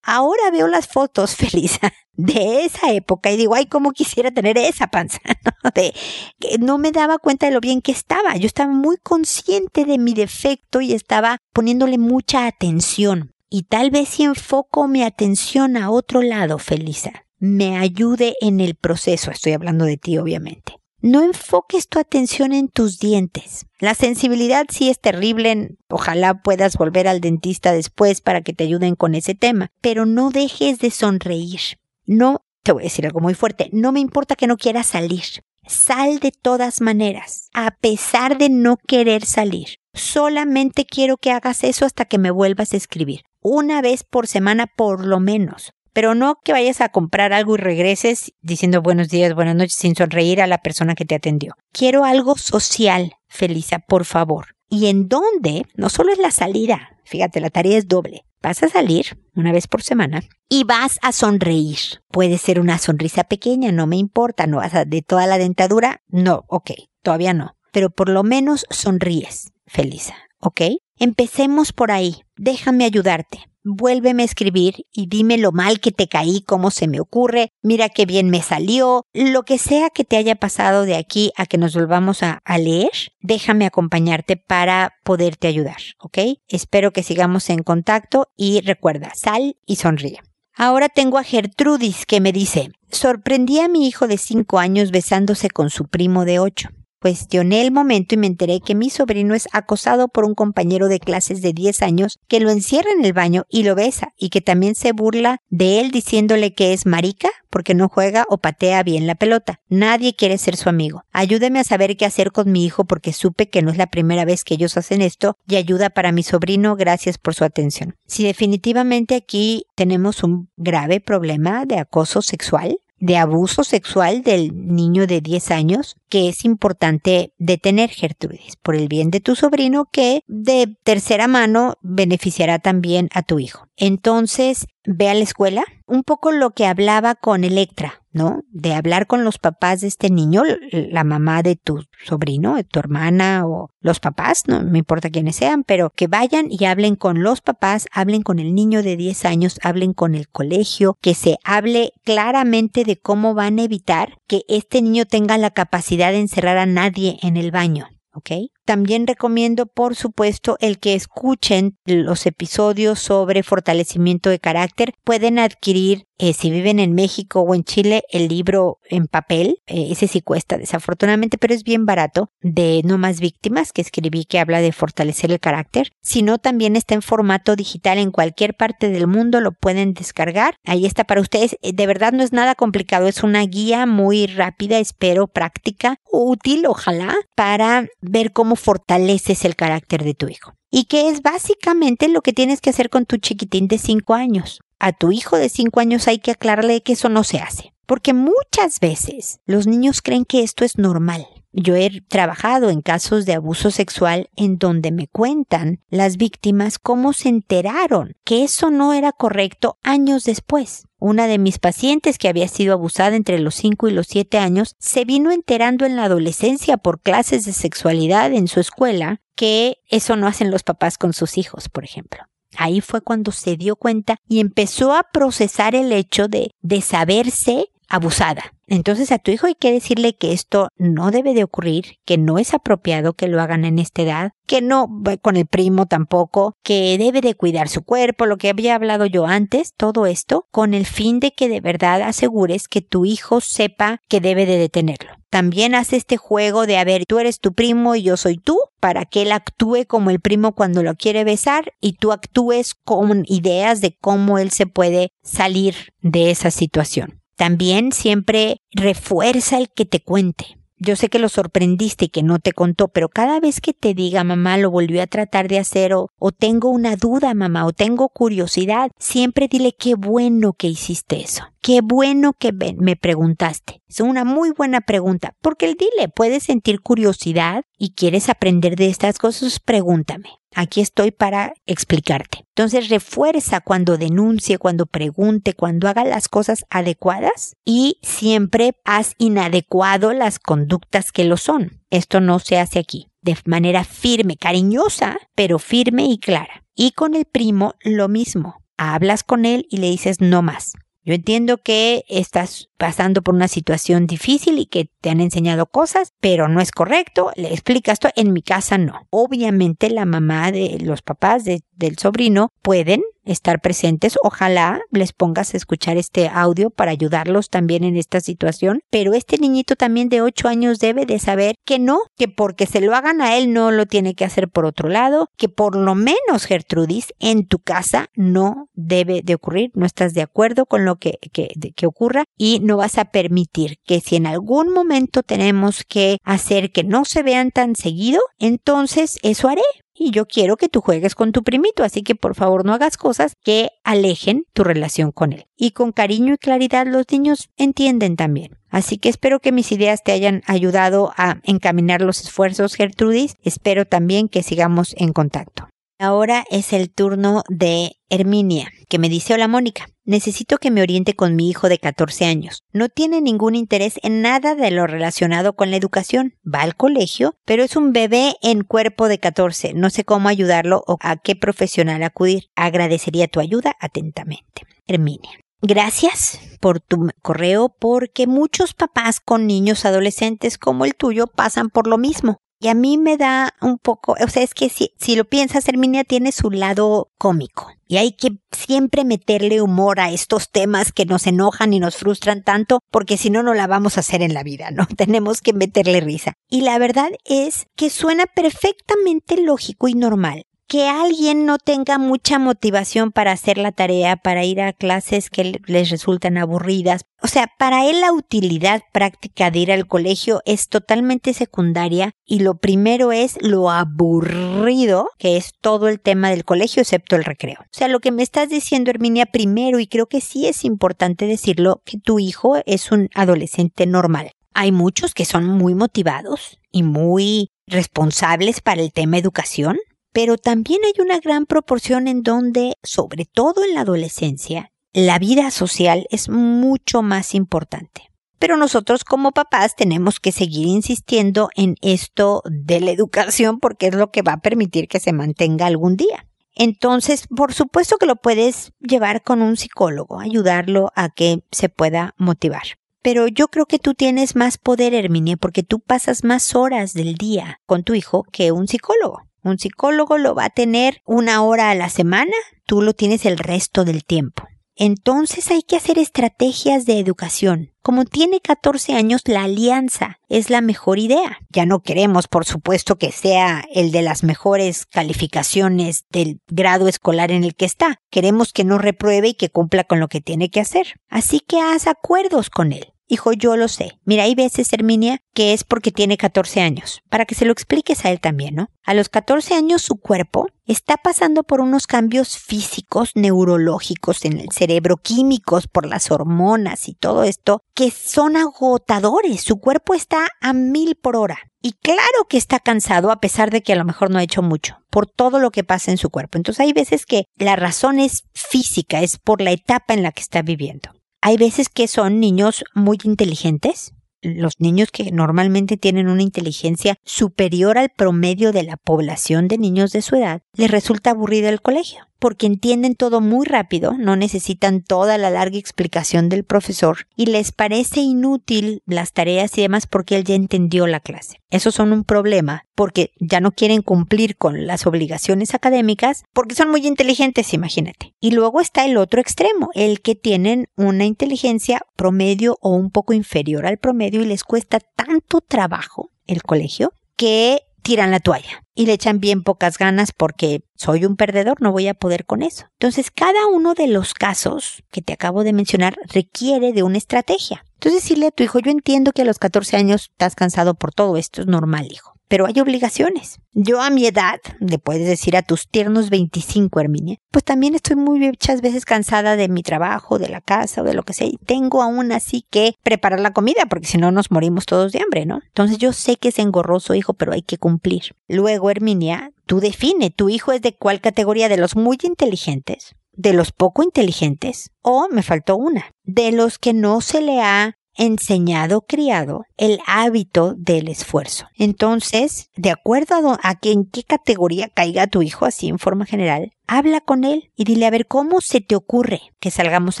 Ahora 0.04 0.52
veo 0.52 0.68
las 0.68 0.86
fotos, 0.86 1.34
feliz, 1.36 1.80
de 2.12 2.64
esa 2.64 2.92
época 2.92 3.32
y 3.32 3.36
digo, 3.36 3.56
ay, 3.56 3.66
cómo 3.66 3.90
quisiera 3.90 4.30
tener 4.30 4.56
esa 4.56 4.86
panza, 4.86 5.18
¿no? 5.64 5.70
De, 5.74 5.92
que 6.38 6.58
no 6.58 6.78
me 6.78 6.92
daba 6.92 7.18
cuenta 7.18 7.46
de 7.46 7.52
lo 7.52 7.58
bien 7.58 7.82
que 7.82 7.90
estaba. 7.90 8.36
Yo 8.36 8.46
estaba 8.46 8.72
muy 8.72 8.98
consciente 8.98 9.84
de 9.84 9.98
mi 9.98 10.14
defecto 10.14 10.80
y 10.80 10.92
estaba 10.92 11.38
poniéndole 11.52 11.98
mucha 11.98 12.46
atención 12.46 13.34
y 13.50 13.62
tal 13.62 13.90
vez 13.90 14.10
si 14.10 14.24
enfoco 14.24 14.88
mi 14.88 15.02
atención 15.02 15.76
a 15.76 15.90
otro 15.90 16.22
lado, 16.22 16.58
Felisa, 16.58 17.24
me 17.38 17.78
ayude 17.78 18.34
en 18.40 18.60
el 18.60 18.74
proceso. 18.74 19.30
Estoy 19.30 19.52
hablando 19.52 19.84
de 19.84 19.96
ti, 19.96 20.18
obviamente. 20.18 20.74
No 21.00 21.22
enfoques 21.22 21.88
tu 21.88 22.00
atención 22.00 22.52
en 22.52 22.68
tus 22.68 22.98
dientes. 22.98 23.66
La 23.78 23.94
sensibilidad 23.94 24.66
sí 24.68 24.90
es 24.90 25.00
terrible. 25.00 25.76
Ojalá 25.88 26.42
puedas 26.42 26.76
volver 26.76 27.06
al 27.06 27.20
dentista 27.20 27.72
después 27.72 28.20
para 28.20 28.42
que 28.42 28.52
te 28.52 28.64
ayuden 28.64 28.96
con 28.96 29.14
ese 29.14 29.34
tema. 29.34 29.70
Pero 29.80 30.06
no 30.06 30.30
dejes 30.30 30.80
de 30.80 30.90
sonreír. 30.90 31.60
No, 32.04 32.44
te 32.64 32.72
voy 32.72 32.82
a 32.82 32.84
decir 32.84 33.06
algo 33.06 33.20
muy 33.20 33.34
fuerte. 33.34 33.70
No 33.72 33.92
me 33.92 34.00
importa 34.00 34.34
que 34.34 34.48
no 34.48 34.56
quieras 34.56 34.88
salir. 34.88 35.22
Sal 35.66 36.18
de 36.18 36.32
todas 36.32 36.80
maneras, 36.80 37.48
a 37.54 37.70
pesar 37.70 38.36
de 38.36 38.48
no 38.48 38.76
querer 38.76 39.24
salir. 39.24 39.76
Solamente 39.94 40.84
quiero 40.84 41.16
que 41.16 41.30
hagas 41.30 41.62
eso 41.62 41.84
hasta 41.84 42.06
que 42.06 42.18
me 42.18 42.30
vuelvas 42.30 42.72
a 42.72 42.76
escribir 42.76 43.22
una 43.40 43.82
vez 43.82 44.04
por 44.04 44.26
semana 44.26 44.66
por 44.66 45.04
lo 45.04 45.20
menos. 45.20 45.72
Pero 45.92 46.14
no 46.14 46.36
que 46.44 46.52
vayas 46.52 46.80
a 46.80 46.90
comprar 46.90 47.32
algo 47.32 47.54
y 47.54 47.58
regreses 47.58 48.32
diciendo 48.40 48.82
buenos 48.82 49.08
días, 49.08 49.34
buenas 49.34 49.56
noches 49.56 49.74
sin 49.74 49.96
sonreír 49.96 50.40
a 50.40 50.46
la 50.46 50.58
persona 50.58 50.94
que 50.94 51.04
te 51.04 51.16
atendió. 51.16 51.54
Quiero 51.72 52.04
algo 52.04 52.36
social, 52.36 53.14
Felisa, 53.28 53.80
por 53.80 54.04
favor. 54.04 54.54
Y 54.68 54.86
en 54.86 55.08
dónde 55.08 55.64
no 55.74 55.88
solo 55.88 56.12
es 56.12 56.18
la 56.18 56.30
salida, 56.30 56.96
fíjate, 57.04 57.40
la 57.40 57.50
tarea 57.50 57.78
es 57.78 57.88
doble. 57.88 58.24
Vas 58.40 58.62
a 58.62 58.68
salir 58.68 59.18
una 59.34 59.50
vez 59.50 59.66
por 59.66 59.82
semana 59.82 60.22
y 60.48 60.64
vas 60.64 60.98
a 61.02 61.12
sonreír. 61.12 61.78
Puede 62.12 62.38
ser 62.38 62.60
una 62.60 62.78
sonrisa 62.78 63.24
pequeña, 63.24 63.72
no 63.72 63.86
me 63.86 63.96
importa, 63.96 64.46
no 64.46 64.58
vas 64.58 64.74
a 64.74 64.84
de 64.84 65.02
toda 65.02 65.26
la 65.26 65.38
dentadura, 65.38 66.02
no, 66.06 66.44
ok, 66.48 66.70
todavía 67.02 67.34
no. 67.34 67.56
Pero 67.72 67.90
por 67.90 68.08
lo 68.08 68.22
menos 68.22 68.66
sonríes, 68.70 69.52
Felisa, 69.66 70.14
¿ok? 70.38 70.60
Empecemos 70.98 71.72
por 71.72 71.92
ahí. 71.92 72.22
Déjame 72.36 72.84
ayudarte. 72.84 73.44
Vuélveme 73.62 74.22
a 74.22 74.26
escribir 74.26 74.86
y 74.92 75.08
dime 75.08 75.36
lo 75.36 75.52
mal 75.52 75.78
que 75.78 75.92
te 75.92 76.08
caí, 76.08 76.42
cómo 76.42 76.70
se 76.70 76.88
me 76.88 77.00
ocurre, 77.00 77.50
mira 77.60 77.90
qué 77.90 78.06
bien 78.06 78.30
me 78.30 78.40
salió, 78.40 79.04
lo 79.12 79.42
que 79.42 79.58
sea 79.58 79.90
que 79.90 80.04
te 80.04 80.16
haya 80.16 80.36
pasado 80.36 80.84
de 80.84 80.96
aquí 80.96 81.32
a 81.36 81.44
que 81.44 81.58
nos 81.58 81.74
volvamos 81.74 82.22
a, 82.22 82.40
a 82.44 82.56
leer, 82.56 82.90
déjame 83.20 83.66
acompañarte 83.66 84.36
para 84.38 84.94
poderte 85.04 85.48
ayudar, 85.48 85.76
¿ok? 85.98 86.18
Espero 86.48 86.92
que 86.92 87.02
sigamos 87.02 87.50
en 87.50 87.62
contacto 87.62 88.28
y 88.36 88.62
recuerda, 88.62 89.12
sal 89.14 89.56
y 89.66 89.76
sonríe. 89.76 90.20
Ahora 90.54 90.88
tengo 90.88 91.18
a 91.18 91.24
Gertrudis 91.24 92.06
que 92.06 92.20
me 92.20 92.32
dice, 92.32 92.70
sorprendí 92.90 93.60
a 93.60 93.68
mi 93.68 93.86
hijo 93.86 94.08
de 94.08 94.18
cinco 94.18 94.58
años 94.58 94.92
besándose 94.92 95.50
con 95.50 95.68
su 95.68 95.88
primo 95.88 96.24
de 96.24 96.38
ocho. 96.38 96.70
Cuestioné 97.00 97.62
el 97.62 97.70
momento 97.70 98.16
y 98.16 98.18
me 98.18 98.26
enteré 98.26 98.60
que 98.60 98.74
mi 98.74 98.90
sobrino 98.90 99.34
es 99.34 99.48
acosado 99.52 100.08
por 100.08 100.24
un 100.24 100.34
compañero 100.34 100.88
de 100.88 100.98
clases 100.98 101.42
de 101.42 101.52
10 101.52 101.82
años 101.82 102.18
que 102.26 102.40
lo 102.40 102.50
encierra 102.50 102.90
en 102.90 103.04
el 103.04 103.12
baño 103.12 103.44
y 103.48 103.62
lo 103.62 103.76
besa 103.76 104.14
y 104.16 104.30
que 104.30 104.40
también 104.40 104.74
se 104.74 104.92
burla 104.92 105.38
de 105.48 105.80
él 105.80 105.92
diciéndole 105.92 106.54
que 106.54 106.72
es 106.72 106.86
marica 106.86 107.30
porque 107.50 107.74
no 107.74 107.88
juega 107.88 108.26
o 108.28 108.38
patea 108.38 108.82
bien 108.82 109.06
la 109.06 109.14
pelota. 109.14 109.60
Nadie 109.68 110.14
quiere 110.16 110.38
ser 110.38 110.56
su 110.56 110.68
amigo. 110.68 111.04
Ayúdeme 111.12 111.60
a 111.60 111.64
saber 111.64 111.96
qué 111.96 112.04
hacer 112.04 112.32
con 112.32 112.50
mi 112.50 112.64
hijo 112.64 112.84
porque 112.84 113.12
supe 113.12 113.48
que 113.48 113.62
no 113.62 113.70
es 113.70 113.78
la 113.78 113.86
primera 113.86 114.24
vez 114.24 114.44
que 114.44 114.54
ellos 114.54 114.76
hacen 114.76 115.00
esto 115.00 115.36
y 115.46 115.56
ayuda 115.56 115.90
para 115.90 116.12
mi 116.12 116.22
sobrino. 116.24 116.74
Gracias 116.76 117.16
por 117.16 117.34
su 117.34 117.44
atención. 117.44 117.96
Si 118.06 118.24
definitivamente 118.24 119.14
aquí 119.14 119.66
tenemos 119.76 120.24
un 120.24 120.50
grave 120.56 121.00
problema 121.00 121.64
de 121.64 121.78
acoso 121.78 122.22
sexual, 122.22 122.78
de 123.00 123.16
abuso 123.16 123.64
sexual 123.64 124.22
del 124.22 124.50
niño 124.54 125.06
de 125.06 125.20
10 125.20 125.50
años 125.50 125.96
que 126.08 126.28
es 126.28 126.44
importante 126.44 127.32
detener, 127.38 127.90
Gertrudis, 127.90 128.56
por 128.62 128.74
el 128.74 128.88
bien 128.88 129.10
de 129.10 129.20
tu 129.20 129.36
sobrino 129.36 129.88
que 129.90 130.22
de 130.26 130.74
tercera 130.82 131.28
mano 131.28 131.74
beneficiará 131.82 132.58
también 132.58 133.08
a 133.12 133.22
tu 133.22 133.38
hijo. 133.38 133.68
Entonces, 133.76 134.66
ve 134.84 135.08
a 135.08 135.14
la 135.14 135.22
escuela. 135.22 135.64
Un 135.86 136.02
poco 136.02 136.32
lo 136.32 136.50
que 136.50 136.66
hablaba 136.66 137.14
con 137.14 137.44
Electra, 137.44 138.02
¿no? 138.18 138.42
De 138.50 138.74
hablar 138.74 139.06
con 139.06 139.24
los 139.24 139.38
papás 139.38 139.80
de 139.80 139.86
este 139.86 140.10
niño, 140.10 140.42
la 140.72 141.04
mamá 141.04 141.42
de 141.42 141.56
tu 141.56 141.84
sobrino, 142.04 142.56
de 142.56 142.64
tu 142.64 142.80
hermana 142.80 143.46
o 143.46 143.70
los 143.80 144.00
papás, 144.00 144.42
no 144.48 144.62
me 144.62 144.80
importa 144.80 145.08
quiénes 145.08 145.36
sean, 145.36 145.62
pero 145.62 145.90
que 145.90 146.08
vayan 146.08 146.48
y 146.50 146.64
hablen 146.64 146.96
con 146.96 147.22
los 147.22 147.40
papás, 147.40 147.86
hablen 147.92 148.22
con 148.22 148.40
el 148.40 148.54
niño 148.54 148.82
de 148.82 148.96
10 148.96 149.24
años, 149.24 149.60
hablen 149.62 149.94
con 149.94 150.14
el 150.16 150.28
colegio, 150.28 150.96
que 151.00 151.14
se 151.14 151.38
hable 151.44 151.92
claramente 152.04 152.84
de 152.84 152.98
cómo 152.98 153.34
van 153.34 153.58
a 153.60 153.62
evitar 153.62 154.18
que 154.26 154.42
este 154.48 154.82
niño 154.82 155.06
tenga 155.06 155.38
la 155.38 155.50
capacidad 155.50 156.10
de 156.10 156.18
encerrar 156.18 156.58
a 156.58 156.66
nadie 156.66 157.18
en 157.22 157.36
el 157.36 157.52
baño. 157.52 157.88
¿ok? 158.18 158.30
También 158.68 159.06
recomiendo, 159.06 159.64
por 159.64 159.96
supuesto, 159.96 160.58
el 160.60 160.78
que 160.78 160.92
escuchen 160.92 161.78
los 161.86 162.26
episodios 162.26 162.98
sobre 162.98 163.42
fortalecimiento 163.42 164.28
de 164.28 164.40
carácter. 164.40 164.92
Pueden 165.04 165.38
adquirir 165.38 166.08
eh, 166.20 166.32
si 166.32 166.50
viven 166.50 166.80
en 166.80 166.94
México 166.94 167.40
o 167.42 167.54
en 167.54 167.62
Chile, 167.62 168.02
el 168.10 168.26
libro 168.26 168.80
en 168.90 169.06
papel, 169.06 169.60
eh, 169.68 169.86
ese 169.90 170.08
sí 170.08 170.20
cuesta 170.20 170.58
desafortunadamente, 170.58 171.38
pero 171.38 171.54
es 171.54 171.62
bien 171.62 171.86
barato, 171.86 172.32
de 172.40 172.82
No 172.84 172.98
más 172.98 173.20
víctimas, 173.20 173.72
que 173.72 173.82
escribí 173.82 174.24
que 174.24 174.40
habla 174.40 174.60
de 174.60 174.72
fortalecer 174.72 175.30
el 175.30 175.38
carácter. 175.38 175.92
Si 176.02 176.22
no, 176.22 176.38
también 176.38 176.74
está 176.74 176.94
en 176.94 177.02
formato 177.02 177.54
digital 177.54 177.98
en 177.98 178.10
cualquier 178.10 178.54
parte 178.54 178.90
del 178.90 179.06
mundo, 179.06 179.40
lo 179.40 179.52
pueden 179.52 179.94
descargar. 179.94 180.56
Ahí 180.64 180.86
está 180.86 181.04
para 181.04 181.20
ustedes. 181.20 181.56
Eh, 181.62 181.72
de 181.72 181.86
verdad 181.86 182.12
no 182.12 182.24
es 182.24 182.32
nada 182.32 182.56
complicado, 182.56 183.06
es 183.06 183.22
una 183.22 183.42
guía 183.42 183.86
muy 183.86 184.26
rápida, 184.26 184.80
espero 184.80 185.28
práctica, 185.28 186.00
útil, 186.10 186.66
ojalá, 186.66 187.14
para 187.36 187.86
ver 188.00 188.32
cómo 188.32 188.56
fortaleces 188.58 189.44
el 189.44 189.56
carácter 189.56 190.04
de 190.04 190.14
tu 190.14 190.28
hijo 190.28 190.54
y 190.70 190.84
que 190.84 191.08
es 191.08 191.22
básicamente 191.22 192.08
lo 192.08 192.20
que 192.20 192.32
tienes 192.32 192.60
que 192.60 192.70
hacer 192.70 192.90
con 192.90 193.06
tu 193.06 193.16
chiquitín 193.16 193.68
de 193.68 193.78
5 193.78 194.14
años 194.14 194.60
a 194.78 194.92
tu 194.92 195.10
hijo 195.10 195.36
de 195.36 195.48
5 195.48 195.80
años 195.80 196.06
hay 196.08 196.18
que 196.18 196.30
aclararle 196.30 196.82
que 196.82 196.92
eso 196.92 197.08
no 197.08 197.24
se 197.24 197.38
hace. 197.38 197.72
Porque 197.86 198.12
muchas 198.12 198.80
veces 198.80 199.40
los 199.46 199.66
niños 199.66 200.02
creen 200.02 200.24
que 200.24 200.42
esto 200.42 200.64
es 200.64 200.78
normal. 200.78 201.26
Yo 201.52 201.76
he 201.76 202.02
trabajado 202.08 202.70
en 202.70 202.82
casos 202.82 203.24
de 203.24 203.34
abuso 203.34 203.70
sexual 203.70 204.28
en 204.36 204.58
donde 204.58 204.92
me 204.92 205.08
cuentan 205.08 205.80
las 205.88 206.16
víctimas 206.16 206.78
cómo 206.78 207.12
se 207.12 207.30
enteraron 207.30 208.16
que 208.24 208.44
eso 208.44 208.70
no 208.70 208.92
era 208.92 209.12
correcto 209.12 209.78
años 209.82 210.24
después. 210.24 210.84
Una 210.98 211.26
de 211.26 211.38
mis 211.38 211.58
pacientes 211.58 212.18
que 212.18 212.28
había 212.28 212.48
sido 212.48 212.74
abusada 212.74 213.16
entre 213.16 213.38
los 213.38 213.54
5 213.54 213.88
y 213.88 213.92
los 213.92 214.08
7 214.08 214.38
años 214.38 214.74
se 214.78 215.04
vino 215.04 215.30
enterando 215.30 215.86
en 215.86 215.96
la 215.96 216.04
adolescencia 216.04 216.76
por 216.76 217.00
clases 217.00 217.44
de 217.44 217.52
sexualidad 217.52 218.32
en 218.32 218.48
su 218.48 218.60
escuela 218.60 219.20
que 219.34 219.78
eso 219.88 220.16
no 220.16 220.26
hacen 220.26 220.50
los 220.50 220.64
papás 220.64 220.98
con 220.98 221.12
sus 221.12 221.38
hijos, 221.38 221.68
por 221.68 221.84
ejemplo. 221.84 222.24
Ahí 222.56 222.80
fue 222.80 223.00
cuando 223.00 223.30
se 223.30 223.56
dio 223.56 223.76
cuenta 223.76 224.16
y 224.26 224.40
empezó 224.40 224.92
a 224.92 225.04
procesar 225.12 225.74
el 225.74 225.92
hecho 225.92 226.28
de, 226.28 226.50
de 226.60 226.80
saberse 226.80 227.68
abusada. 227.88 228.54
Entonces 228.66 229.10
a 229.12 229.18
tu 229.18 229.30
hijo 229.30 229.46
hay 229.46 229.54
que 229.54 229.72
decirle 229.72 230.14
que 230.14 230.32
esto 230.32 230.68
no 230.76 231.10
debe 231.10 231.32
de 231.32 231.42
ocurrir, 231.42 231.96
que 232.04 232.18
no 232.18 232.38
es 232.38 232.52
apropiado 232.52 233.14
que 233.14 233.28
lo 233.28 233.40
hagan 233.40 233.64
en 233.64 233.78
esta 233.78 234.02
edad, 234.02 234.32
que 234.46 234.60
no 234.60 234.88
con 235.22 235.36
el 235.36 235.46
primo 235.46 235.86
tampoco, 235.86 236.54
que 236.62 236.96
debe 236.98 237.22
de 237.22 237.34
cuidar 237.34 237.68
su 237.68 237.82
cuerpo, 237.82 238.26
lo 238.26 238.36
que 238.36 238.50
había 238.50 238.74
hablado 238.74 239.06
yo 239.06 239.26
antes, 239.26 239.72
todo 239.74 240.06
esto 240.06 240.46
con 240.50 240.74
el 240.74 240.84
fin 240.84 241.18
de 241.18 241.32
que 241.32 241.48
de 241.48 241.60
verdad 241.60 242.02
asegures 242.02 242.68
que 242.68 242.82
tu 242.82 243.06
hijo 243.06 243.40
sepa 243.40 244.00
que 244.08 244.20
debe 244.20 244.44
de 244.44 244.58
detenerlo. 244.58 245.12
También 245.30 245.74
hace 245.74 245.96
este 245.96 246.16
juego 246.16 246.66
de, 246.66 246.78
a 246.78 246.84
ver, 246.84 247.04
tú 247.06 247.18
eres 247.18 247.38
tu 247.40 247.52
primo 247.52 247.94
y 247.94 248.02
yo 248.02 248.16
soy 248.16 248.38
tú, 248.38 248.58
para 248.80 249.04
que 249.04 249.22
él 249.22 249.32
actúe 249.32 249.84
como 249.86 250.10
el 250.10 250.20
primo 250.20 250.54
cuando 250.54 250.82
lo 250.82 250.94
quiere 250.94 251.24
besar 251.24 251.72
y 251.80 251.94
tú 251.94 252.12
actúes 252.12 252.74
con 252.74 253.24
ideas 253.26 253.80
de 253.80 253.96
cómo 254.00 254.38
él 254.38 254.50
se 254.50 254.66
puede 254.66 255.10
salir 255.22 255.74
de 256.00 256.30
esa 256.30 256.50
situación. 256.50 257.20
También 257.38 257.92
siempre 257.92 258.62
refuerza 258.72 259.58
el 259.58 259.70
que 259.70 259.84
te 259.84 260.00
cuente. 260.00 260.58
Yo 260.76 260.96
sé 260.96 261.08
que 261.08 261.20
lo 261.20 261.28
sorprendiste 261.28 262.06
y 262.06 262.08
que 262.08 262.24
no 262.24 262.40
te 262.40 262.50
contó, 262.50 262.88
pero 262.88 263.08
cada 263.08 263.38
vez 263.38 263.60
que 263.60 263.74
te 263.74 263.94
diga 263.94 264.24
mamá 264.24 264.56
lo 264.58 264.72
volvió 264.72 265.00
a 265.00 265.06
tratar 265.06 265.46
de 265.46 265.60
hacer 265.60 265.94
o, 265.94 266.08
o 266.18 266.32
tengo 266.32 266.68
una 266.68 266.96
duda 266.96 267.34
mamá 267.34 267.64
o 267.64 267.72
tengo 267.72 268.08
curiosidad, 268.08 268.90
siempre 268.98 269.46
dile 269.46 269.72
qué 269.72 269.94
bueno 269.94 270.52
que 270.52 270.66
hiciste 270.66 271.20
eso. 271.20 271.44
Qué 271.62 271.80
bueno 271.80 272.32
que 272.32 272.52
me 272.52 272.96
preguntaste. 272.96 273.82
Es 273.88 274.00
una 274.00 274.24
muy 274.24 274.50
buena 274.50 274.80
pregunta, 274.80 275.36
porque 275.40 275.66
el 275.66 275.74
dile, 275.74 276.08
puedes 276.08 276.42
sentir 276.42 276.80
curiosidad 276.80 277.62
y 277.76 277.90
quieres 277.94 278.28
aprender 278.28 278.74
de 278.74 278.88
estas 278.88 279.18
cosas, 279.18 279.60
pregúntame. 279.60 280.40
Aquí 280.60 280.80
estoy 280.80 281.12
para 281.12 281.54
explicarte. 281.66 282.44
Entonces 282.56 282.88
refuerza 282.88 283.60
cuando 283.60 283.96
denuncie, 283.96 284.58
cuando 284.58 284.86
pregunte, 284.86 285.54
cuando 285.54 285.86
haga 285.86 286.04
las 286.04 286.26
cosas 286.26 286.64
adecuadas 286.68 287.54
y 287.64 288.00
siempre 288.02 288.72
haz 288.84 289.14
inadecuado 289.18 290.12
las 290.12 290.40
conductas 290.40 291.12
que 291.12 291.22
lo 291.22 291.36
son. 291.36 291.80
Esto 291.90 292.20
no 292.20 292.40
se 292.40 292.58
hace 292.58 292.80
aquí. 292.80 293.06
De 293.22 293.36
manera 293.44 293.84
firme, 293.84 294.36
cariñosa, 294.36 295.18
pero 295.36 295.60
firme 295.60 296.06
y 296.06 296.18
clara. 296.18 296.64
Y 296.74 296.90
con 296.90 297.14
el 297.14 297.24
primo 297.24 297.74
lo 297.82 298.08
mismo. 298.08 298.56
Hablas 298.76 299.22
con 299.22 299.44
él 299.44 299.64
y 299.70 299.76
le 299.76 299.86
dices 299.86 300.20
no 300.20 300.42
más. 300.42 300.72
Yo 301.08 301.14
entiendo 301.14 301.56
que 301.56 302.04
estás 302.10 302.68
pasando 302.76 303.22
por 303.22 303.34
una 303.34 303.48
situación 303.48 304.06
difícil 304.06 304.58
y 304.58 304.66
que 304.66 304.90
te 305.00 305.08
han 305.08 305.22
enseñado 305.22 305.64
cosas, 305.64 306.12
pero 306.20 306.48
no 306.48 306.60
es 306.60 306.70
correcto, 306.70 307.32
le 307.34 307.50
explicas 307.50 307.94
esto, 307.94 308.10
en 308.14 308.34
mi 308.34 308.42
casa 308.42 308.76
no. 308.76 309.06
Obviamente 309.08 309.88
la 309.88 310.04
mamá 310.04 310.52
de 310.52 310.76
los 310.82 311.00
papás 311.00 311.44
del 311.44 311.98
sobrino 311.98 312.52
pueden 312.60 313.02
estar 313.28 313.60
presentes. 313.60 314.18
Ojalá 314.22 314.80
les 314.90 315.12
pongas 315.12 315.54
a 315.54 315.56
escuchar 315.56 315.96
este 315.96 316.28
audio 316.28 316.70
para 316.70 316.90
ayudarlos 316.90 317.50
también 317.50 317.84
en 317.84 317.96
esta 317.96 318.20
situación. 318.20 318.80
Pero 318.90 319.14
este 319.14 319.38
niñito 319.38 319.76
también 319.76 320.08
de 320.08 320.22
8 320.22 320.48
años 320.48 320.78
debe 320.78 321.06
de 321.06 321.18
saber 321.18 321.54
que 321.64 321.78
no, 321.78 322.00
que 322.16 322.28
porque 322.28 322.66
se 322.66 322.80
lo 322.80 322.94
hagan 322.94 323.20
a 323.20 323.36
él 323.36 323.52
no 323.52 323.70
lo 323.70 323.86
tiene 323.86 324.14
que 324.14 324.24
hacer 324.24 324.48
por 324.48 324.64
otro 324.64 324.88
lado, 324.88 325.28
que 325.36 325.48
por 325.48 325.76
lo 325.76 325.94
menos 325.94 326.44
Gertrudis 326.46 327.12
en 327.18 327.46
tu 327.46 327.58
casa 327.58 328.08
no 328.14 328.68
debe 328.74 329.22
de 329.22 329.34
ocurrir, 329.34 329.70
no 329.74 329.86
estás 329.86 330.14
de 330.14 330.22
acuerdo 330.22 330.66
con 330.66 330.84
lo 330.84 330.96
que, 330.96 331.18
que, 331.32 331.48
que 331.74 331.86
ocurra 331.86 332.24
y 332.36 332.60
no 332.60 332.76
vas 332.76 332.98
a 332.98 333.06
permitir 333.06 333.78
que 333.84 334.00
si 334.00 334.16
en 334.16 334.26
algún 334.26 334.72
momento 334.72 335.22
tenemos 335.22 335.84
que 335.84 336.18
hacer 336.24 336.72
que 336.72 336.84
no 336.84 337.04
se 337.04 337.22
vean 337.22 337.50
tan 337.50 337.76
seguido, 337.76 338.20
entonces 338.38 339.18
eso 339.22 339.48
haré 339.48 339.62
y 339.98 340.10
yo 340.10 340.26
quiero 340.26 340.56
que 340.56 340.68
tú 340.68 340.80
juegues 340.80 341.14
con 341.14 341.32
tu 341.32 341.42
primito, 341.42 341.82
así 341.82 342.02
que 342.02 342.14
por 342.14 342.34
favor 342.34 342.64
no 342.64 342.72
hagas 342.72 342.96
cosas 342.96 343.34
que 343.42 343.70
alejen 343.84 344.44
tu 344.52 344.64
relación 344.64 345.12
con 345.12 345.32
él. 345.32 345.46
Y 345.56 345.72
con 345.72 345.92
cariño 345.92 346.34
y 346.34 346.38
claridad 346.38 346.86
los 346.86 347.06
niños 347.10 347.50
entienden 347.56 348.16
también. 348.16 348.56
Así 348.70 348.98
que 348.98 349.08
espero 349.08 349.40
que 349.40 349.52
mis 349.52 349.72
ideas 349.72 350.02
te 350.02 350.12
hayan 350.12 350.42
ayudado 350.46 351.12
a 351.16 351.40
encaminar 351.42 352.02
los 352.02 352.20
esfuerzos, 352.20 352.74
Gertrudis. 352.74 353.34
Espero 353.42 353.86
también 353.86 354.28
que 354.28 354.42
sigamos 354.42 354.94
en 354.98 355.12
contacto. 355.12 355.68
Ahora 356.00 356.44
es 356.48 356.72
el 356.72 356.92
turno 356.92 357.42
de 357.48 357.96
Herminia, 358.08 358.70
que 358.88 359.00
me 359.00 359.08
dice, 359.08 359.34
hola 359.34 359.48
Mónica, 359.48 359.88
necesito 360.04 360.58
que 360.58 360.70
me 360.70 360.80
oriente 360.80 361.14
con 361.14 361.34
mi 361.34 361.50
hijo 361.50 361.68
de 361.68 361.80
14 361.80 362.24
años. 362.24 362.62
No 362.72 362.88
tiene 362.88 363.20
ningún 363.20 363.56
interés 363.56 363.98
en 364.04 364.22
nada 364.22 364.54
de 364.54 364.70
lo 364.70 364.86
relacionado 364.86 365.56
con 365.56 365.72
la 365.72 365.76
educación. 365.76 366.34
Va 366.46 366.60
al 366.60 366.76
colegio, 366.76 367.34
pero 367.44 367.64
es 367.64 367.74
un 367.74 367.92
bebé 367.92 368.36
en 368.42 368.62
cuerpo 368.62 369.08
de 369.08 369.18
14. 369.18 369.74
No 369.74 369.90
sé 369.90 370.04
cómo 370.04 370.28
ayudarlo 370.28 370.84
o 370.86 370.98
a 371.00 371.16
qué 371.16 371.34
profesional 371.34 372.04
acudir. 372.04 372.44
Agradecería 372.54 373.26
tu 373.26 373.40
ayuda 373.40 373.74
atentamente. 373.80 374.62
Herminia. 374.86 375.32
Gracias 375.62 376.38
por 376.60 376.78
tu 376.78 377.08
correo 377.22 377.74
porque 377.76 378.28
muchos 378.28 378.72
papás 378.72 379.18
con 379.18 379.48
niños 379.48 379.84
adolescentes 379.84 380.58
como 380.58 380.84
el 380.84 380.94
tuyo 380.94 381.26
pasan 381.26 381.70
por 381.70 381.88
lo 381.88 381.98
mismo. 381.98 382.38
Y 382.60 382.68
a 382.68 382.74
mí 382.74 382.98
me 382.98 383.16
da 383.16 383.54
un 383.60 383.78
poco, 383.78 384.16
o 384.20 384.28
sea, 384.28 384.42
es 384.42 384.52
que 384.52 384.68
si, 384.68 384.92
si 384.98 385.14
lo 385.14 385.24
piensas, 385.24 385.68
Herminia 385.68 386.04
tiene 386.04 386.32
su 386.32 386.50
lado 386.50 387.10
cómico. 387.16 387.70
Y 387.86 387.96
hay 387.96 388.12
que 388.12 388.38
siempre 388.50 389.04
meterle 389.04 389.62
humor 389.62 390.00
a 390.00 390.10
estos 390.10 390.50
temas 390.50 390.92
que 390.92 391.06
nos 391.06 391.26
enojan 391.26 391.72
y 391.72 391.80
nos 391.80 391.96
frustran 391.96 392.42
tanto, 392.42 392.80
porque 392.90 393.16
si 393.16 393.30
no, 393.30 393.42
no 393.42 393.54
la 393.54 393.66
vamos 393.66 393.96
a 393.96 394.00
hacer 394.00 394.22
en 394.22 394.34
la 394.34 394.42
vida, 394.42 394.70
¿no? 394.70 394.86
Tenemos 394.96 395.40
que 395.40 395.52
meterle 395.52 396.00
risa. 396.00 396.34
Y 396.50 396.62
la 396.62 396.78
verdad 396.78 397.10
es 397.24 397.66
que 397.76 397.90
suena 397.90 398.26
perfectamente 398.26 399.40
lógico 399.40 399.88
y 399.88 399.94
normal 399.94 400.47
que 400.68 400.86
alguien 400.86 401.46
no 401.46 401.58
tenga 401.58 401.96
mucha 401.96 402.38
motivación 402.38 403.10
para 403.10 403.32
hacer 403.32 403.56
la 403.56 403.72
tarea, 403.72 404.16
para 404.16 404.44
ir 404.44 404.60
a 404.60 404.74
clases 404.74 405.30
que 405.30 405.60
les 405.66 405.90
resultan 405.90 406.36
aburridas. 406.36 407.06
O 407.22 407.26
sea, 407.26 407.50
para 407.58 407.88
él 407.88 408.02
la 408.02 408.12
utilidad 408.12 408.82
práctica 408.92 409.50
de 409.50 409.60
ir 409.60 409.72
al 409.72 409.86
colegio 409.86 410.42
es 410.44 410.68
totalmente 410.68 411.32
secundaria 411.32 412.12
y 412.26 412.40
lo 412.40 412.58
primero 412.58 413.12
es 413.12 413.38
lo 413.40 413.70
aburrido 413.70 415.08
que 415.18 415.38
es 415.38 415.52
todo 415.60 415.88
el 415.88 416.00
tema 416.00 416.28
del 416.30 416.44
colegio 416.44 416.82
excepto 416.82 417.16
el 417.16 417.24
recreo. 417.24 417.58
O 417.60 417.72
sea, 417.72 417.88
lo 417.88 418.00
que 418.00 418.12
me 418.12 418.22
estás 418.22 418.50
diciendo, 418.50 418.90
Herminia, 418.90 419.24
primero, 419.26 419.80
y 419.80 419.86
creo 419.86 420.06
que 420.06 420.20
sí 420.20 420.46
es 420.46 420.64
importante 420.64 421.26
decirlo, 421.26 421.80
que 421.86 421.98
tu 421.98 422.18
hijo 422.18 422.56
es 422.66 422.92
un 422.92 423.08
adolescente 423.14 423.86
normal. 423.86 424.32
Hay 424.52 424.70
muchos 424.70 425.14
que 425.14 425.24
son 425.24 425.46
muy 425.46 425.74
motivados 425.74 426.58
y 426.70 426.82
muy 426.82 427.50
responsables 427.66 428.60
para 428.60 428.82
el 428.82 428.92
tema 428.92 429.18
educación 429.18 429.78
pero 430.18 430.36
también 430.36 430.80
hay 430.84 431.00
una 431.00 431.20
gran 431.20 431.46
proporción 431.46 432.08
en 432.08 432.24
donde, 432.24 432.74
sobre 432.82 433.24
todo 433.24 433.62
en 433.62 433.74
la 433.74 433.82
adolescencia, 433.82 434.72
la 434.92 435.20
vida 435.20 435.52
social 435.52 436.08
es 436.10 436.28
mucho 436.28 437.02
más 437.02 437.36
importante. 437.36 438.10
Pero 438.40 438.56
nosotros 438.56 439.04
como 439.04 439.30
papás 439.30 439.76
tenemos 439.76 440.18
que 440.18 440.32
seguir 440.32 440.66
insistiendo 440.66 441.50
en 441.54 441.76
esto 441.82 442.42
de 442.50 442.80
la 442.80 442.90
educación 442.90 443.60
porque 443.60 443.86
es 443.86 443.94
lo 443.94 444.10
que 444.10 444.22
va 444.22 444.32
a 444.32 444.40
permitir 444.40 444.88
que 444.88 444.98
se 444.98 445.12
mantenga 445.12 445.66
algún 445.66 445.96
día. 445.96 446.26
Entonces, 446.56 447.28
por 447.28 447.54
supuesto 447.54 447.96
que 447.96 448.06
lo 448.06 448.16
puedes 448.16 448.72
llevar 448.80 449.22
con 449.22 449.40
un 449.40 449.56
psicólogo, 449.56 450.18
ayudarlo 450.18 450.90
a 450.96 451.10
que 451.10 451.44
se 451.52 451.68
pueda 451.68 452.16
motivar. 452.18 452.64
Pero 453.02 453.28
yo 453.28 453.46
creo 453.46 453.66
que 453.66 453.78
tú 453.78 453.94
tienes 453.94 454.34
más 454.34 454.58
poder, 454.58 454.94
Herminia, 454.94 455.36
porque 455.36 455.62
tú 455.62 455.78
pasas 455.78 456.24
más 456.24 456.56
horas 456.56 456.92
del 456.92 457.14
día 457.14 457.60
con 457.66 457.84
tu 457.84 457.94
hijo 457.94 458.24
que 458.32 458.50
un 458.50 458.66
psicólogo. 458.66 459.27
Un 459.42 459.58
psicólogo 459.58 460.18
lo 460.18 460.34
va 460.34 460.46
a 460.46 460.50
tener 460.50 461.02
una 461.04 461.42
hora 461.42 461.70
a 461.70 461.74
la 461.74 461.88
semana, 461.88 462.32
tú 462.66 462.82
lo 462.82 462.92
tienes 462.92 463.24
el 463.24 463.38
resto 463.38 463.84
del 463.84 464.04
tiempo. 464.04 464.48
Entonces 464.80 465.50
hay 465.50 465.62
que 465.62 465.74
hacer 465.74 465.98
estrategias 465.98 466.86
de 466.86 467.00
educación. 467.00 467.72
Como 467.82 468.04
tiene 468.04 468.40
14 468.40 468.94
años, 468.94 469.22
la 469.24 469.42
alianza 469.42 470.20
es 470.28 470.50
la 470.50 470.60
mejor 470.60 471.00
idea. 471.00 471.38
Ya 471.50 471.66
no 471.66 471.80
queremos, 471.80 472.28
por 472.28 472.44
supuesto, 472.44 472.96
que 472.96 473.10
sea 473.10 473.64
el 473.74 473.90
de 473.90 474.02
las 474.02 474.22
mejores 474.22 474.86
calificaciones 474.86 476.04
del 476.10 476.40
grado 476.46 476.86
escolar 476.86 477.32
en 477.32 477.42
el 477.42 477.56
que 477.56 477.64
está. 477.64 478.00
Queremos 478.08 478.52
que 478.52 478.62
no 478.62 478.78
repruebe 478.78 479.28
y 479.28 479.34
que 479.34 479.50
cumpla 479.50 479.82
con 479.82 479.98
lo 479.98 480.06
que 480.06 480.20
tiene 480.20 480.48
que 480.48 480.60
hacer. 480.60 481.00
Así 481.08 481.40
que 481.40 481.60
haz 481.60 481.88
acuerdos 481.88 482.48
con 482.48 482.72
él. 482.72 482.92
Hijo, 483.10 483.32
yo 483.32 483.56
lo 483.56 483.68
sé. 483.68 483.98
Mira, 484.04 484.24
hay 484.24 484.34
veces, 484.34 484.70
Herminia, 484.70 485.22
que 485.32 485.54
es 485.54 485.64
porque 485.64 485.90
tiene 485.90 486.18
14 486.18 486.60
años. 486.60 487.00
Para 487.08 487.24
que 487.24 487.34
se 487.34 487.46
lo 487.46 487.52
expliques 487.52 488.04
a 488.04 488.10
él 488.10 488.20
también, 488.20 488.54
¿no? 488.54 488.68
A 488.84 488.92
los 488.92 489.08
14 489.08 489.54
años 489.54 489.80
su 489.80 489.96
cuerpo 489.96 490.48
está 490.66 490.98
pasando 490.98 491.42
por 491.42 491.62
unos 491.62 491.86
cambios 491.86 492.36
físicos, 492.36 493.12
neurológicos 493.14 494.26
en 494.26 494.38
el 494.38 494.48
cerebro, 494.52 494.98
químicos 494.98 495.68
por 495.68 495.86
las 495.86 496.10
hormonas 496.10 496.86
y 496.86 496.94
todo 496.94 497.24
esto, 497.24 497.62
que 497.72 497.90
son 497.90 498.36
agotadores. 498.36 499.40
Su 499.40 499.58
cuerpo 499.58 499.94
está 499.94 500.28
a 500.42 500.52
mil 500.52 500.94
por 500.94 501.16
hora. 501.16 501.38
Y 501.62 501.72
claro 501.72 502.26
que 502.28 502.36
está 502.36 502.60
cansado 502.60 503.10
a 503.10 503.20
pesar 503.20 503.50
de 503.50 503.62
que 503.62 503.72
a 503.72 503.76
lo 503.76 503.86
mejor 503.86 504.10
no 504.10 504.18
ha 504.18 504.22
hecho 504.22 504.42
mucho 504.42 504.76
por 504.90 505.06
todo 505.06 505.38
lo 505.38 505.50
que 505.50 505.64
pasa 505.64 505.90
en 505.90 505.96
su 505.96 506.10
cuerpo. 506.10 506.36
Entonces 506.36 506.60
hay 506.60 506.74
veces 506.74 507.06
que 507.06 507.24
la 507.36 507.56
razón 507.56 507.98
es 507.98 508.24
física, 508.34 509.00
es 509.00 509.16
por 509.16 509.40
la 509.40 509.52
etapa 509.52 509.94
en 509.94 510.02
la 510.02 510.12
que 510.12 510.20
está 510.20 510.42
viviendo. 510.42 510.90
Hay 511.20 511.36
veces 511.36 511.68
que 511.68 511.88
son 511.88 512.20
niños 512.20 512.64
muy 512.74 512.98
inteligentes, 513.02 513.92
los 514.22 514.54
niños 514.58 514.90
que 514.90 515.10
normalmente 515.12 515.76
tienen 515.76 516.08
una 516.08 516.22
inteligencia 516.22 516.96
superior 517.04 517.78
al 517.78 517.90
promedio 517.90 518.52
de 518.52 518.62
la 518.62 518.76
población 518.76 519.48
de 519.48 519.58
niños 519.58 519.92
de 519.92 520.02
su 520.02 520.16
edad, 520.16 520.42
les 520.54 520.70
resulta 520.70 521.10
aburrido 521.10 521.48
el 521.48 521.60
colegio 521.60 522.08
porque 522.18 522.46
entienden 522.46 522.94
todo 522.94 523.20
muy 523.20 523.46
rápido, 523.46 523.92
no 523.98 524.16
necesitan 524.16 524.82
toda 524.82 525.18
la 525.18 525.30
larga 525.30 525.58
explicación 525.58 526.28
del 526.28 526.44
profesor 526.44 527.06
y 527.16 527.26
les 527.26 527.52
parece 527.52 528.00
inútil 528.00 528.82
las 528.86 529.12
tareas 529.12 529.56
y 529.56 529.62
demás 529.62 529.86
porque 529.86 530.16
él 530.16 530.24
ya 530.24 530.34
entendió 530.34 530.86
la 530.86 531.00
clase. 531.00 531.40
Esos 531.50 531.74
son 531.74 531.92
un 531.92 532.04
problema 532.04 532.64
porque 532.74 533.12
ya 533.18 533.40
no 533.40 533.52
quieren 533.52 533.82
cumplir 533.82 534.36
con 534.36 534.66
las 534.66 534.86
obligaciones 534.86 535.54
académicas 535.54 536.24
porque 536.32 536.54
son 536.54 536.70
muy 536.70 536.86
inteligentes, 536.86 537.54
imagínate. 537.54 538.14
Y 538.20 538.32
luego 538.32 538.60
está 538.60 538.84
el 538.84 538.96
otro 538.96 539.20
extremo, 539.20 539.70
el 539.74 540.00
que 540.00 540.14
tienen 540.14 540.68
una 540.76 541.04
inteligencia 541.04 541.82
promedio 541.96 542.58
o 542.60 542.70
un 542.70 542.90
poco 542.90 543.12
inferior 543.12 543.66
al 543.66 543.78
promedio 543.78 544.22
y 544.22 544.26
les 544.26 544.44
cuesta 544.44 544.80
tanto 544.80 545.40
trabajo 545.40 546.10
el 546.26 546.42
colegio 546.42 546.92
que 547.16 547.62
tiran 547.88 548.10
la 548.10 548.20
toalla 548.20 548.62
y 548.74 548.84
le 548.84 548.92
echan 548.92 549.18
bien 549.18 549.42
pocas 549.42 549.78
ganas 549.78 550.12
porque 550.12 550.60
soy 550.74 551.06
un 551.06 551.16
perdedor, 551.16 551.62
no 551.62 551.72
voy 551.72 551.88
a 551.88 551.94
poder 551.94 552.26
con 552.26 552.42
eso. 552.42 552.66
Entonces, 552.72 553.10
cada 553.10 553.46
uno 553.46 553.72
de 553.72 553.86
los 553.86 554.12
casos 554.12 554.84
que 554.90 555.00
te 555.00 555.14
acabo 555.14 555.42
de 555.42 555.54
mencionar 555.54 555.96
requiere 556.12 556.74
de 556.74 556.82
una 556.82 556.98
estrategia. 556.98 557.64
Entonces, 557.76 558.02
decirle 558.02 558.26
a 558.26 558.30
tu 558.30 558.42
hijo, 558.42 558.58
yo 558.58 558.70
entiendo 558.70 559.12
que 559.12 559.22
a 559.22 559.24
los 559.24 559.38
14 559.38 559.78
años 559.78 560.10
estás 560.10 560.34
cansado 560.34 560.74
por 560.74 560.92
todo 560.92 561.16
esto, 561.16 561.40
es 561.40 561.46
normal, 561.46 561.88
hijo 561.90 562.17
pero 562.28 562.46
hay 562.46 562.60
obligaciones. 562.60 563.40
Yo 563.52 563.80
a 563.80 563.90
mi 563.90 564.06
edad, 564.06 564.38
le 564.60 564.78
puedes 564.78 565.08
decir 565.08 565.36
a 565.36 565.42
tus 565.42 565.68
tiernos 565.68 566.10
25, 566.10 566.78
Herminia, 566.80 567.16
pues 567.30 567.44
también 567.44 567.74
estoy 567.74 567.96
muy 567.96 568.20
muchas 568.20 568.60
veces 568.60 568.84
cansada 568.84 569.36
de 569.36 569.48
mi 569.48 569.62
trabajo, 569.62 570.18
de 570.18 570.28
la 570.28 570.40
casa 570.40 570.82
o 570.82 570.84
de 570.84 570.94
lo 570.94 571.02
que 571.02 571.14
sea, 571.14 571.26
y 571.26 571.38
tengo 571.44 571.82
aún 571.82 572.12
así 572.12 572.44
que 572.50 572.74
preparar 572.82 573.20
la 573.20 573.32
comida, 573.32 573.66
porque 573.68 573.86
si 573.86 573.98
no 573.98 574.12
nos 574.12 574.30
morimos 574.30 574.66
todos 574.66 574.92
de 574.92 575.00
hambre, 575.00 575.26
¿no? 575.26 575.40
Entonces 575.44 575.78
yo 575.78 575.92
sé 575.92 576.16
que 576.16 576.28
es 576.28 576.38
engorroso, 576.38 576.94
hijo, 576.94 577.14
pero 577.14 577.32
hay 577.32 577.42
que 577.42 577.58
cumplir. 577.58 578.14
Luego, 578.28 578.70
Herminia, 578.70 579.32
tú 579.46 579.60
define, 579.60 580.10
tu 580.10 580.28
hijo 580.28 580.52
es 580.52 580.62
de 580.62 580.76
cuál 580.76 581.00
categoría, 581.00 581.48
de 581.48 581.56
los 581.56 581.74
muy 581.74 581.98
inteligentes, 582.02 582.94
de 583.12 583.32
los 583.32 583.50
poco 583.50 583.82
inteligentes, 583.82 584.70
o 584.82 585.08
me 585.10 585.22
faltó 585.22 585.56
una, 585.56 585.86
de 586.04 586.30
los 586.30 586.58
que 586.58 586.72
no 586.72 587.00
se 587.00 587.20
le 587.20 587.40
ha 587.40 587.77
enseñado, 587.98 588.80
criado 588.82 589.44
el 589.58 589.80
hábito 589.86 590.54
del 590.56 590.88
esfuerzo. 590.88 591.46
Entonces, 591.56 592.48
de 592.56 592.70
acuerdo 592.70 593.38
a, 593.42 593.54
que 593.56 593.72
en 593.72 593.84
qué 593.84 594.04
categoría 594.04 594.68
caiga 594.68 595.08
tu 595.08 595.20
hijo, 595.20 595.44
así 595.44 595.68
en 595.68 595.78
forma 595.78 596.06
general, 596.06 596.52
habla 596.66 597.00
con 597.00 597.24
él 597.24 597.50
y 597.56 597.64
dile 597.64 597.86
a 597.86 597.90
ver 597.90 598.06
cómo 598.06 598.40
se 598.40 598.60
te 598.60 598.76
ocurre 598.76 599.20
que 599.40 599.50
salgamos 599.50 600.00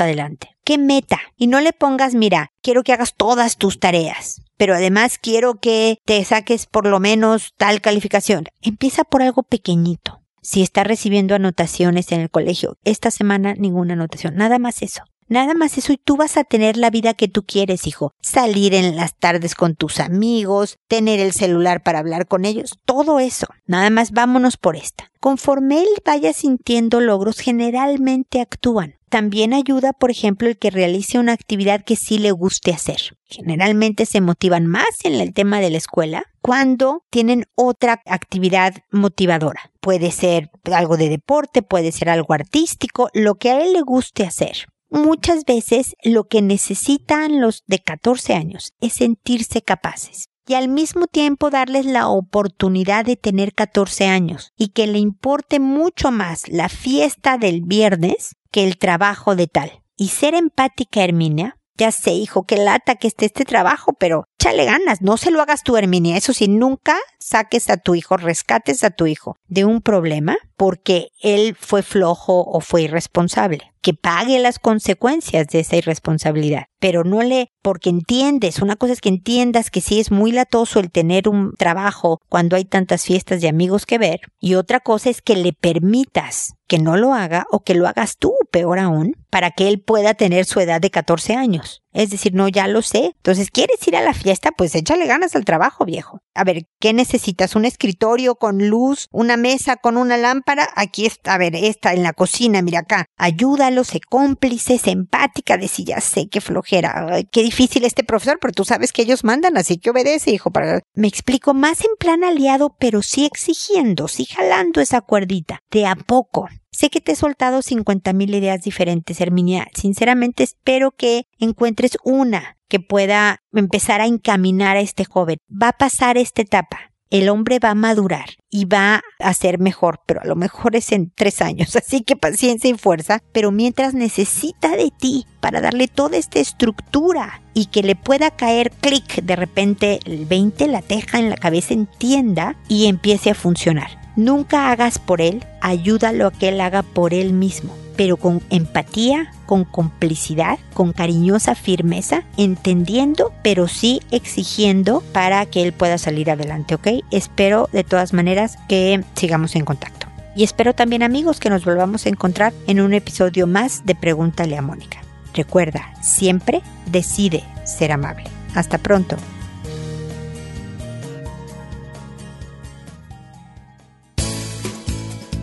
adelante. 0.00 0.56
¿Qué 0.64 0.78
meta? 0.78 1.20
Y 1.36 1.48
no 1.48 1.60
le 1.60 1.72
pongas, 1.72 2.14
mira, 2.14 2.52
quiero 2.62 2.82
que 2.82 2.92
hagas 2.92 3.14
todas 3.16 3.56
tus 3.56 3.80
tareas, 3.80 4.42
pero 4.56 4.74
además 4.74 5.18
quiero 5.18 5.54
que 5.54 5.98
te 6.04 6.24
saques 6.24 6.66
por 6.66 6.86
lo 6.86 7.00
menos 7.00 7.52
tal 7.56 7.80
calificación. 7.80 8.44
Empieza 8.62 9.04
por 9.04 9.22
algo 9.22 9.42
pequeñito. 9.42 10.20
Si 10.40 10.62
está 10.62 10.84
recibiendo 10.84 11.34
anotaciones 11.34 12.12
en 12.12 12.20
el 12.20 12.30
colegio, 12.30 12.76
esta 12.84 13.10
semana 13.10 13.54
ninguna 13.54 13.94
anotación, 13.94 14.36
nada 14.36 14.58
más 14.58 14.82
eso. 14.82 15.02
Nada 15.28 15.54
más 15.54 15.76
eso 15.76 15.92
y 15.92 15.98
tú 15.98 16.16
vas 16.16 16.36
a 16.36 16.44
tener 16.44 16.76
la 16.76 16.90
vida 16.90 17.14
que 17.14 17.28
tú 17.28 17.44
quieres, 17.44 17.86
hijo. 17.86 18.14
Salir 18.22 18.74
en 18.74 18.96
las 18.96 19.14
tardes 19.14 19.54
con 19.54 19.74
tus 19.74 20.00
amigos, 20.00 20.78
tener 20.88 21.20
el 21.20 21.32
celular 21.32 21.82
para 21.82 21.98
hablar 21.98 22.26
con 22.26 22.44
ellos, 22.44 22.78
todo 22.86 23.20
eso. 23.20 23.46
Nada 23.66 23.90
más 23.90 24.12
vámonos 24.12 24.56
por 24.56 24.76
esta. 24.76 25.10
Conforme 25.20 25.80
él 25.80 25.88
vaya 26.04 26.32
sintiendo 26.32 27.00
logros, 27.00 27.40
generalmente 27.40 28.40
actúan. 28.40 28.94
También 29.08 29.54
ayuda, 29.54 29.92
por 29.92 30.10
ejemplo, 30.10 30.48
el 30.48 30.58
que 30.58 30.70
realice 30.70 31.18
una 31.18 31.32
actividad 31.32 31.82
que 31.82 31.96
sí 31.96 32.18
le 32.18 32.30
guste 32.30 32.72
hacer. 32.72 33.16
Generalmente 33.24 34.06
se 34.06 34.20
motivan 34.20 34.66
más 34.66 35.04
en 35.04 35.14
el 35.14 35.32
tema 35.32 35.60
de 35.60 35.70
la 35.70 35.78
escuela 35.78 36.24
cuando 36.42 37.04
tienen 37.10 37.46
otra 37.54 38.02
actividad 38.06 38.74
motivadora. 38.90 39.70
Puede 39.80 40.10
ser 40.10 40.50
algo 40.64 40.96
de 40.96 41.08
deporte, 41.08 41.62
puede 41.62 41.92
ser 41.92 42.10
algo 42.10 42.34
artístico, 42.34 43.08
lo 43.14 43.36
que 43.36 43.50
a 43.50 43.62
él 43.62 43.72
le 43.72 43.82
guste 43.82 44.24
hacer. 44.24 44.66
Muchas 44.90 45.44
veces 45.44 45.94
lo 46.02 46.24
que 46.24 46.40
necesitan 46.40 47.40
los 47.40 47.62
de 47.66 47.78
14 47.78 48.34
años 48.34 48.72
es 48.80 48.94
sentirse 48.94 49.60
capaces 49.60 50.28
y 50.46 50.54
al 50.54 50.68
mismo 50.68 51.06
tiempo 51.06 51.50
darles 51.50 51.84
la 51.84 52.08
oportunidad 52.08 53.04
de 53.04 53.16
tener 53.16 53.52
14 53.52 54.06
años 54.06 54.52
y 54.56 54.68
que 54.68 54.86
le 54.86 54.98
importe 54.98 55.60
mucho 55.60 56.10
más 56.10 56.48
la 56.48 56.70
fiesta 56.70 57.36
del 57.36 57.60
viernes 57.60 58.34
que 58.50 58.64
el 58.64 58.78
trabajo 58.78 59.36
de 59.36 59.46
tal. 59.46 59.82
Y 59.96 60.08
ser 60.08 60.34
empática, 60.34 61.04
Herminia, 61.04 61.58
ya 61.76 61.92
sé, 61.92 62.12
hijo, 62.12 62.44
que 62.44 62.56
lata 62.56 62.96
que 62.96 63.08
esté 63.08 63.26
este 63.26 63.44
trabajo, 63.44 63.92
pero 63.92 64.24
chale 64.38 64.64
ganas, 64.64 65.02
no 65.02 65.16
se 65.16 65.30
lo 65.30 65.42
hagas 65.42 65.62
tú, 65.62 65.76
Herminia. 65.76 66.16
Eso 66.16 66.32
sí, 66.32 66.48
nunca 66.48 66.96
saques 67.18 67.68
a 67.70 67.76
tu 67.76 67.94
hijo, 67.94 68.16
rescates 68.16 68.84
a 68.84 68.90
tu 68.90 69.06
hijo 69.06 69.36
de 69.48 69.64
un 69.64 69.82
problema 69.82 70.36
porque 70.56 71.08
él 71.20 71.56
fue 71.58 71.82
flojo 71.82 72.44
o 72.44 72.60
fue 72.60 72.82
irresponsable 72.82 73.72
que 73.80 73.94
pague 73.94 74.38
las 74.38 74.58
consecuencias 74.58 75.46
de 75.48 75.60
esa 75.60 75.76
irresponsabilidad, 75.76 76.64
pero 76.78 77.04
no 77.04 77.22
le, 77.22 77.48
porque 77.62 77.90
entiendes, 77.90 78.60
una 78.60 78.76
cosa 78.76 78.92
es 78.92 79.00
que 79.00 79.08
entiendas 79.08 79.70
que 79.70 79.80
sí 79.80 80.00
es 80.00 80.10
muy 80.10 80.32
latoso 80.32 80.80
el 80.80 80.90
tener 80.90 81.28
un 81.28 81.54
trabajo 81.56 82.20
cuando 82.28 82.56
hay 82.56 82.64
tantas 82.64 83.04
fiestas 83.04 83.40
de 83.40 83.48
amigos 83.48 83.86
que 83.86 83.98
ver, 83.98 84.20
y 84.40 84.54
otra 84.54 84.80
cosa 84.80 85.10
es 85.10 85.22
que 85.22 85.36
le 85.36 85.52
permitas 85.52 86.54
que 86.66 86.78
no 86.78 86.96
lo 86.96 87.14
haga 87.14 87.46
o 87.50 87.60
que 87.60 87.74
lo 87.74 87.88
hagas 87.88 88.16
tú, 88.18 88.34
peor 88.50 88.78
aún, 88.78 89.16
para 89.30 89.50
que 89.52 89.68
él 89.68 89.80
pueda 89.80 90.14
tener 90.14 90.44
su 90.44 90.60
edad 90.60 90.80
de 90.80 90.90
14 90.90 91.34
años. 91.34 91.82
Es 91.92 92.10
decir, 92.10 92.34
no, 92.34 92.48
ya 92.48 92.68
lo 92.68 92.82
sé. 92.82 93.14
Entonces, 93.16 93.50
¿quieres 93.50 93.86
ir 93.86 93.96
a 93.96 94.02
la 94.02 94.14
fiesta? 94.14 94.50
Pues 94.52 94.74
échale 94.74 95.06
ganas 95.06 95.34
al 95.34 95.44
trabajo, 95.44 95.84
viejo. 95.84 96.20
A 96.34 96.44
ver, 96.44 96.66
¿qué 96.78 96.92
necesitas? 96.92 97.56
¿Un 97.56 97.64
escritorio 97.64 98.36
con 98.36 98.68
luz? 98.68 99.08
¿Una 99.10 99.36
mesa 99.36 99.76
con 99.76 99.96
una 99.96 100.16
lámpara? 100.16 100.68
Aquí 100.76 101.06
está, 101.06 101.34
a 101.34 101.38
ver, 101.38 101.56
esta 101.56 101.94
en 101.94 102.02
la 102.02 102.12
cocina, 102.12 102.62
mira 102.62 102.80
acá. 102.80 103.06
Ayúdalo, 103.16 103.84
sé 103.84 104.00
cómplice, 104.00 104.78
sé 104.78 104.90
empática, 104.90 105.56
de 105.56 105.68
si 105.68 105.84
ya 105.84 106.00
sé 106.00 106.28
qué 106.28 106.40
flojera. 106.40 107.22
qué 107.32 107.42
difícil 107.42 107.84
este 107.84 108.04
profesor, 108.04 108.38
pero 108.40 108.52
tú 108.52 108.64
sabes 108.64 108.92
que 108.92 109.02
ellos 109.02 109.24
mandan, 109.24 109.56
así 109.56 109.78
que 109.78 109.90
obedece, 109.90 110.30
hijo. 110.30 110.50
Para... 110.50 110.80
Me 110.94 111.08
explico 111.08 111.54
más 111.54 111.80
en 111.80 111.96
plan 111.98 112.22
aliado, 112.22 112.76
pero 112.78 113.02
sí 113.02 113.24
exigiendo, 113.24 114.08
sí 114.08 114.26
jalando 114.26 114.80
esa 114.80 115.00
cuerdita, 115.00 115.60
de 115.70 115.86
a 115.86 115.96
poco. 115.96 116.48
Sé 116.70 116.90
que 116.90 117.00
te 117.00 117.12
he 117.12 117.16
soltado 117.16 117.62
50 117.62 118.12
mil 118.12 118.34
ideas 118.34 118.62
diferentes, 118.62 119.20
Herminia. 119.20 119.68
Sinceramente 119.74 120.42
espero 120.42 120.92
que 120.92 121.24
encuentres 121.38 121.96
una 122.04 122.58
que 122.68 122.80
pueda 122.80 123.42
empezar 123.52 124.00
a 124.00 124.06
encaminar 124.06 124.76
a 124.76 124.80
este 124.80 125.04
joven. 125.04 125.38
Va 125.50 125.68
a 125.68 125.78
pasar 125.78 126.18
esta 126.18 126.42
etapa. 126.42 126.92
El 127.10 127.30
hombre 127.30 127.58
va 127.58 127.70
a 127.70 127.74
madurar 127.74 128.28
y 128.50 128.66
va 128.66 129.00
a 129.18 129.32
ser 129.32 129.58
mejor, 129.58 130.00
pero 130.04 130.20
a 130.20 130.26
lo 130.26 130.36
mejor 130.36 130.76
es 130.76 130.92
en 130.92 131.10
tres 131.10 131.40
años. 131.40 131.74
Así 131.76 132.02
que 132.02 132.16
paciencia 132.16 132.68
y 132.68 132.74
fuerza. 132.74 133.22
Pero 133.32 133.50
mientras 133.50 133.94
necesita 133.94 134.76
de 134.76 134.92
ti 134.96 135.26
para 135.40 135.62
darle 135.62 135.88
toda 135.88 136.18
esta 136.18 136.38
estructura 136.38 137.40
y 137.54 137.66
que 137.66 137.82
le 137.82 137.96
pueda 137.96 138.30
caer 138.30 138.70
clic 138.70 139.22
de 139.22 139.36
repente 139.36 140.00
el 140.04 140.26
20, 140.26 140.66
la 140.66 140.82
teja 140.82 141.18
en 141.18 141.30
la 141.30 141.36
cabeza 141.36 141.72
entienda 141.72 142.56
y 142.68 142.86
empiece 142.86 143.30
a 143.30 143.34
funcionar. 143.34 144.07
Nunca 144.18 144.72
hagas 144.72 144.98
por 144.98 145.20
él, 145.20 145.44
ayúdalo 145.60 146.26
a 146.26 146.32
que 146.32 146.48
él 146.48 146.60
haga 146.60 146.82
por 146.82 147.14
él 147.14 147.32
mismo. 147.32 147.72
pero 147.96 148.16
con 148.16 148.40
empatía, 148.50 149.32
con 149.44 149.64
complicidad, 149.64 150.60
con 150.72 150.92
cariñosa 150.92 151.56
firmeza, 151.56 152.22
entendiendo, 152.36 153.32
pero 153.42 153.66
sí 153.66 154.00
exigiendo 154.12 155.02
para 155.12 155.44
que 155.46 155.64
él 155.64 155.72
pueda 155.72 155.98
salir 155.98 156.30
adelante, 156.30 156.76
¿ok? 156.76 156.86
Espero 157.10 157.68
de 157.72 157.82
todas 157.82 158.12
maneras 158.12 158.56
que 158.68 159.02
sigamos 159.16 159.56
en 159.56 159.64
contacto. 159.64 160.06
Y 160.36 160.44
espero 160.44 160.74
también 160.74 161.02
amigos 161.02 161.40
que 161.40 161.50
nos 161.50 161.64
volvamos 161.64 162.06
a 162.06 162.10
encontrar 162.10 162.52
en 162.68 162.80
un 162.80 162.94
episodio 162.94 163.48
más 163.48 163.84
de 163.84 163.96
Pregúntale 163.96 164.56
a 164.56 164.62
Mónica. 164.62 164.98
Recuerda, 165.34 165.92
siempre 166.00 166.62
decide 166.86 167.42
ser 167.64 167.90
amable. 167.90 168.30
Hasta 168.54 168.78
pronto. 168.78 169.16